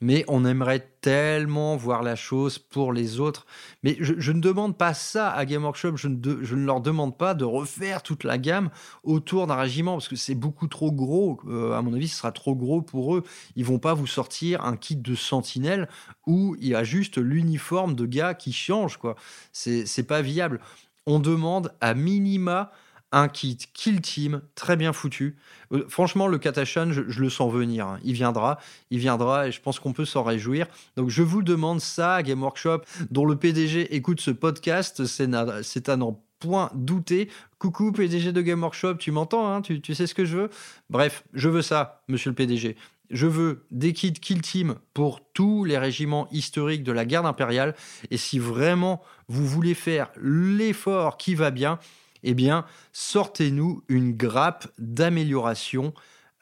mais 0.00 0.24
on 0.28 0.44
aimerait 0.44 0.90
tellement 1.00 1.76
voir 1.76 2.02
la 2.02 2.14
chose 2.14 2.58
pour 2.58 2.92
les 2.92 3.20
autres. 3.20 3.46
Mais 3.82 3.96
je, 4.00 4.32
ne 4.32 4.40
demande 4.40 4.76
pas 4.76 4.94
ça 4.94 5.30
à 5.30 5.44
Game 5.44 5.64
Workshop, 5.64 5.96
je 5.96 6.08
ne, 6.08 6.16
je 6.42 6.54
ne, 6.54 6.64
leur 6.64 6.80
demande 6.80 7.16
pas 7.16 7.34
de 7.34 7.44
refaire 7.44 8.02
toute 8.02 8.24
la 8.24 8.38
gamme 8.38 8.70
autour 9.02 9.46
d'un 9.46 9.56
régiment, 9.56 9.94
parce 9.94 10.08
que 10.08 10.16
c'est 10.16 10.34
beaucoup 10.34 10.68
trop 10.68 10.92
gros. 10.92 11.40
Euh, 11.48 11.72
à 11.72 11.82
mon 11.82 11.94
avis, 11.94 12.08
ce 12.08 12.18
sera 12.18 12.32
trop 12.32 12.54
gros 12.54 12.82
pour 12.82 13.16
eux. 13.16 13.24
Ils 13.56 13.64
vont 13.64 13.78
pas 13.78 13.94
vous 13.94 14.06
sortir 14.06 14.64
un 14.64 14.76
kit 14.76 14.96
de 14.96 15.14
sentinelle 15.14 15.88
où 16.26 16.56
il 16.60 16.68
y 16.68 16.74
a 16.74 16.84
juste 16.84 17.18
l'uniforme 17.18 17.94
de 17.94 18.06
gars 18.06 18.34
qui 18.34 18.52
change. 18.52 18.98
quoi. 18.98 19.16
C'est 19.52 20.06
pas 20.06 20.22
viable. 20.22 20.60
On 21.06 21.18
demande 21.20 21.72
à 21.80 21.94
minima 21.94 22.70
un 23.12 23.28
kit 23.28 23.58
Kill 23.72 24.00
Team 24.00 24.42
très 24.54 24.76
bien 24.76 24.92
foutu. 24.92 25.36
Euh, 25.72 25.84
franchement, 25.88 26.26
le 26.26 26.38
Katashan, 26.38 26.92
je, 26.92 27.02
le 27.02 27.30
sens 27.30 27.52
venir. 27.52 27.86
Hein. 27.86 27.98
Il 28.04 28.14
viendra, 28.14 28.58
il 28.90 28.98
viendra 28.98 29.48
et 29.48 29.52
je 29.52 29.60
pense 29.60 29.78
qu'on 29.78 29.92
peut 29.92 30.04
s'en 30.04 30.22
réjouir. 30.22 30.66
Donc, 30.96 31.08
je 31.08 31.22
vous 31.22 31.42
demande 31.42 31.80
ça, 31.80 32.22
Game 32.22 32.42
Workshop, 32.42 32.82
dont 33.10 33.24
le 33.24 33.36
PDG 33.36 33.94
écoute 33.94 34.20
ce 34.20 34.30
podcast, 34.30 35.04
c'est 35.06 35.88
à 35.88 35.96
n'en 35.96 36.22
point 36.38 36.70
douter. 36.74 37.30
Coucou 37.58 37.92
PDG 37.92 38.32
de 38.32 38.42
Game 38.42 38.62
Workshop, 38.62 38.96
tu 38.96 39.10
m'entends 39.10 39.52
hein 39.52 39.62
tu, 39.62 39.80
tu 39.80 39.94
sais 39.94 40.06
ce 40.06 40.14
que 40.14 40.24
je 40.24 40.36
veux? 40.36 40.50
Bref, 40.90 41.24
je 41.32 41.48
veux 41.48 41.62
ça, 41.62 42.02
monsieur 42.08 42.30
le 42.30 42.36
PDG. 42.36 42.76
Je 43.10 43.26
veux 43.26 43.64
des 43.70 43.94
kits 43.94 44.12
Kill 44.12 44.42
Team 44.42 44.76
pour 44.92 45.20
tous 45.32 45.64
les 45.64 45.78
régiments 45.78 46.28
historiques 46.30 46.84
de 46.84 46.92
la 46.92 47.06
garde 47.06 47.26
impériale. 47.26 47.74
Et 48.10 48.18
si 48.18 48.38
vraiment 48.38 49.02
vous 49.28 49.46
voulez 49.46 49.74
faire 49.74 50.10
l'effort 50.20 51.16
qui 51.16 51.34
va 51.34 51.50
bien, 51.50 51.78
eh 52.22 52.34
bien, 52.34 52.64
sortez-nous 52.92 53.82
une 53.88 54.12
grappe 54.16 54.68
d'amélioration 54.78 55.92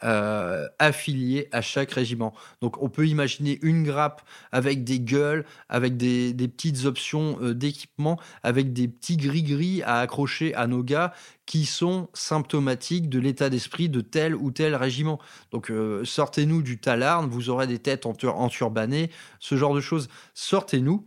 euh, 0.04 0.68
affiliée 0.78 1.48
à 1.52 1.62
chaque 1.62 1.90
régiment. 1.90 2.34
Donc, 2.60 2.82
on 2.82 2.90
peut 2.90 3.06
imaginer 3.06 3.58
une 3.62 3.82
grappe 3.82 4.20
avec 4.52 4.84
des 4.84 5.00
gueules, 5.00 5.46
avec 5.70 5.96
des, 5.96 6.34
petites 6.34 6.84
options 6.84 7.38
euh, 7.40 7.54
d'équipement, 7.54 8.20
avec 8.42 8.74
des 8.74 8.88
petits 8.88 9.16
gris-gris 9.16 9.82
à 9.84 10.00
accrocher 10.00 10.54
à 10.54 10.66
nos 10.66 10.82
gars 10.82 11.14
qui 11.46 11.64
sont 11.64 12.10
symptomatiques 12.12 13.08
de 13.08 13.18
l'état 13.18 13.48
d'esprit 13.48 13.88
de 13.88 14.02
tel 14.02 14.36
ou 14.36 14.50
tel 14.50 14.74
régiment. 14.74 15.18
Donc, 15.50 15.70
euh, 15.70 16.04
sortez-nous 16.04 16.60
du 16.60 16.78
talarn, 16.78 17.26
vous 17.30 17.48
aurez 17.48 17.66
des 17.66 17.78
têtes 17.78 18.04
enturbanées, 18.04 19.10
ce 19.40 19.56
genre 19.56 19.74
de 19.74 19.80
choses. 19.80 20.10
Sortez-nous 20.34 21.06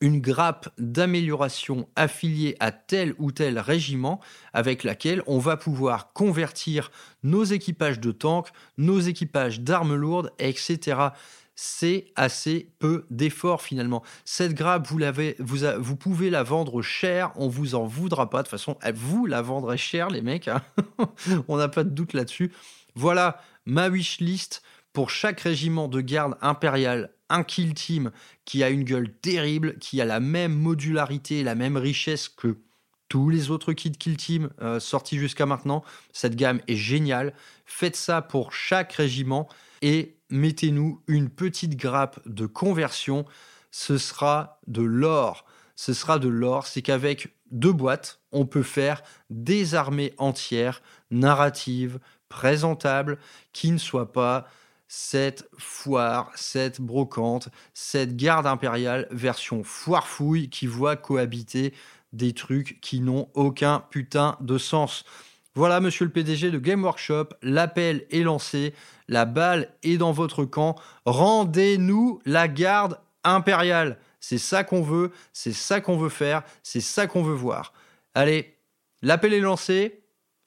une 0.00 0.20
grappe 0.20 0.68
d'amélioration 0.78 1.88
affiliée 1.96 2.56
à 2.60 2.72
tel 2.72 3.14
ou 3.18 3.32
tel 3.32 3.58
régiment 3.58 4.20
avec 4.52 4.84
laquelle 4.84 5.22
on 5.26 5.38
va 5.38 5.56
pouvoir 5.56 6.12
convertir 6.12 6.90
nos 7.22 7.44
équipages 7.44 8.00
de 8.00 8.12
tanks, 8.12 8.48
nos 8.78 9.00
équipages 9.00 9.60
d'armes 9.60 9.94
lourdes, 9.94 10.32
etc. 10.38 11.08
C'est 11.54 12.06
assez 12.16 12.72
peu 12.78 13.04
d'efforts 13.10 13.60
finalement. 13.60 14.02
Cette 14.24 14.54
grappe, 14.54 14.88
vous, 14.88 15.96
pouvez 15.96 16.30
la 16.30 16.42
vendre 16.42 16.80
cher, 16.80 17.32
on 17.36 17.48
vous 17.48 17.74
en 17.74 17.84
voudra 17.84 18.30
pas. 18.30 18.38
De 18.38 18.42
toute 18.44 18.52
façon, 18.52 18.78
vous 18.94 19.26
la 19.26 19.42
vendrez 19.42 19.76
cher, 19.76 20.08
les 20.08 20.22
mecs. 20.22 20.48
Hein. 20.48 20.62
on 21.48 21.58
n'a 21.58 21.68
pas 21.68 21.84
de 21.84 21.90
doute 21.90 22.14
là-dessus. 22.14 22.52
Voilà 22.94 23.42
ma 23.66 23.88
wish 23.88 24.20
list 24.20 24.62
pour 24.94 25.10
chaque 25.10 25.40
régiment 25.40 25.86
de 25.86 26.00
garde 26.00 26.36
impériale 26.40 27.12
un 27.30 27.42
kill 27.44 27.74
team 27.74 28.10
qui 28.44 28.62
a 28.62 28.68
une 28.68 28.84
gueule 28.84 29.12
terrible, 29.12 29.78
qui 29.78 30.00
a 30.00 30.04
la 30.04 30.20
même 30.20 30.52
modularité, 30.52 31.42
la 31.42 31.54
même 31.54 31.76
richesse 31.76 32.28
que 32.28 32.58
tous 33.10 33.28
les 33.28 33.50
autres 33.50 33.72
kits 33.74 33.90
Kill 33.90 34.16
Team 34.16 34.50
euh, 34.62 34.80
sortis 34.80 35.18
jusqu'à 35.18 35.44
maintenant. 35.44 35.84
Cette 36.12 36.36
gamme 36.36 36.60
est 36.68 36.76
géniale. 36.76 37.34
Faites 37.66 37.96
ça 37.96 38.22
pour 38.22 38.52
chaque 38.52 38.92
régiment 38.92 39.48
et 39.82 40.16
mettez-nous 40.30 41.02
une 41.08 41.28
petite 41.28 41.76
grappe 41.76 42.20
de 42.24 42.46
conversion. 42.46 43.26
Ce 43.72 43.98
sera 43.98 44.60
de 44.68 44.82
l'or. 44.82 45.44
Ce 45.74 45.92
sera 45.92 46.20
de 46.20 46.28
l'or. 46.28 46.68
C'est 46.68 46.82
qu'avec 46.82 47.34
deux 47.50 47.72
boîtes, 47.72 48.20
on 48.30 48.46
peut 48.46 48.62
faire 48.62 49.02
des 49.28 49.74
armées 49.74 50.14
entières, 50.16 50.80
narratives, 51.10 51.98
présentables, 52.28 53.18
qui 53.52 53.72
ne 53.72 53.78
soient 53.78 54.12
pas 54.12 54.46
cette 54.92 55.48
foire, 55.56 56.32
cette 56.34 56.80
brocante, 56.80 57.48
cette 57.74 58.16
garde 58.16 58.48
impériale 58.48 59.06
version 59.12 59.62
foire 59.62 60.08
fouille 60.08 60.50
qui 60.50 60.66
voit 60.66 60.96
cohabiter 60.96 61.72
des 62.12 62.32
trucs 62.32 62.80
qui 62.80 62.98
n'ont 62.98 63.28
aucun 63.34 63.84
putain 63.90 64.36
de 64.40 64.58
sens. 64.58 65.04
Voilà, 65.54 65.78
monsieur 65.78 66.06
le 66.06 66.10
PDG 66.10 66.50
de 66.50 66.58
Game 66.58 66.82
Workshop, 66.82 67.28
l'appel 67.40 68.04
est 68.10 68.24
lancé, 68.24 68.74
la 69.06 69.26
balle 69.26 69.72
est 69.84 69.96
dans 69.96 70.10
votre 70.10 70.44
camp. 70.44 70.74
Rendez-nous 71.04 72.20
la 72.24 72.48
garde 72.48 72.98
impériale. 73.22 73.96
C'est 74.18 74.38
ça 74.38 74.64
qu'on 74.64 74.82
veut, 74.82 75.12
c'est 75.32 75.52
ça 75.52 75.80
qu'on 75.80 75.98
veut 75.98 76.08
faire, 76.08 76.42
c'est 76.64 76.80
ça 76.80 77.06
qu'on 77.06 77.22
veut 77.22 77.32
voir. 77.32 77.74
Allez, 78.14 78.56
l'appel 79.02 79.34
est 79.34 79.40
lancé. 79.40 80.02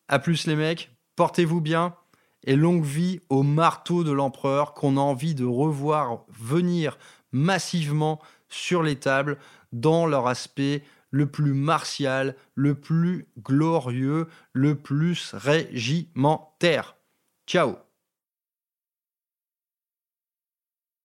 À 0.10 0.20
plus 0.20 0.48
les 0.48 0.58
mecs, 0.58 0.92
portez-vous 1.16 1.62
bien 1.62 1.96
et 2.44 2.56
longue 2.56 2.84
vie 2.84 3.20
au 3.30 3.44
marteau 3.44 4.04
de 4.04 4.12
l'empereur 4.12 4.74
qu'on 4.74 4.98
a 4.98 5.02
envie 5.02 5.36
de 5.36 5.46
revoir 5.46 6.26
venir 6.30 6.98
massivement 7.32 8.22
sur 8.50 8.84
les 8.84 8.98
tables 8.98 9.38
dans 9.72 10.06
leur 10.06 10.28
aspect 10.28 10.84
le 11.10 11.28
plus 11.28 11.54
martial, 11.54 12.36
le 12.56 12.76
plus 12.76 13.28
glorieux, 13.40 14.28
le 14.52 14.76
plus 14.76 15.34
régimentaire. 15.34 16.96
Ciao 17.46 17.76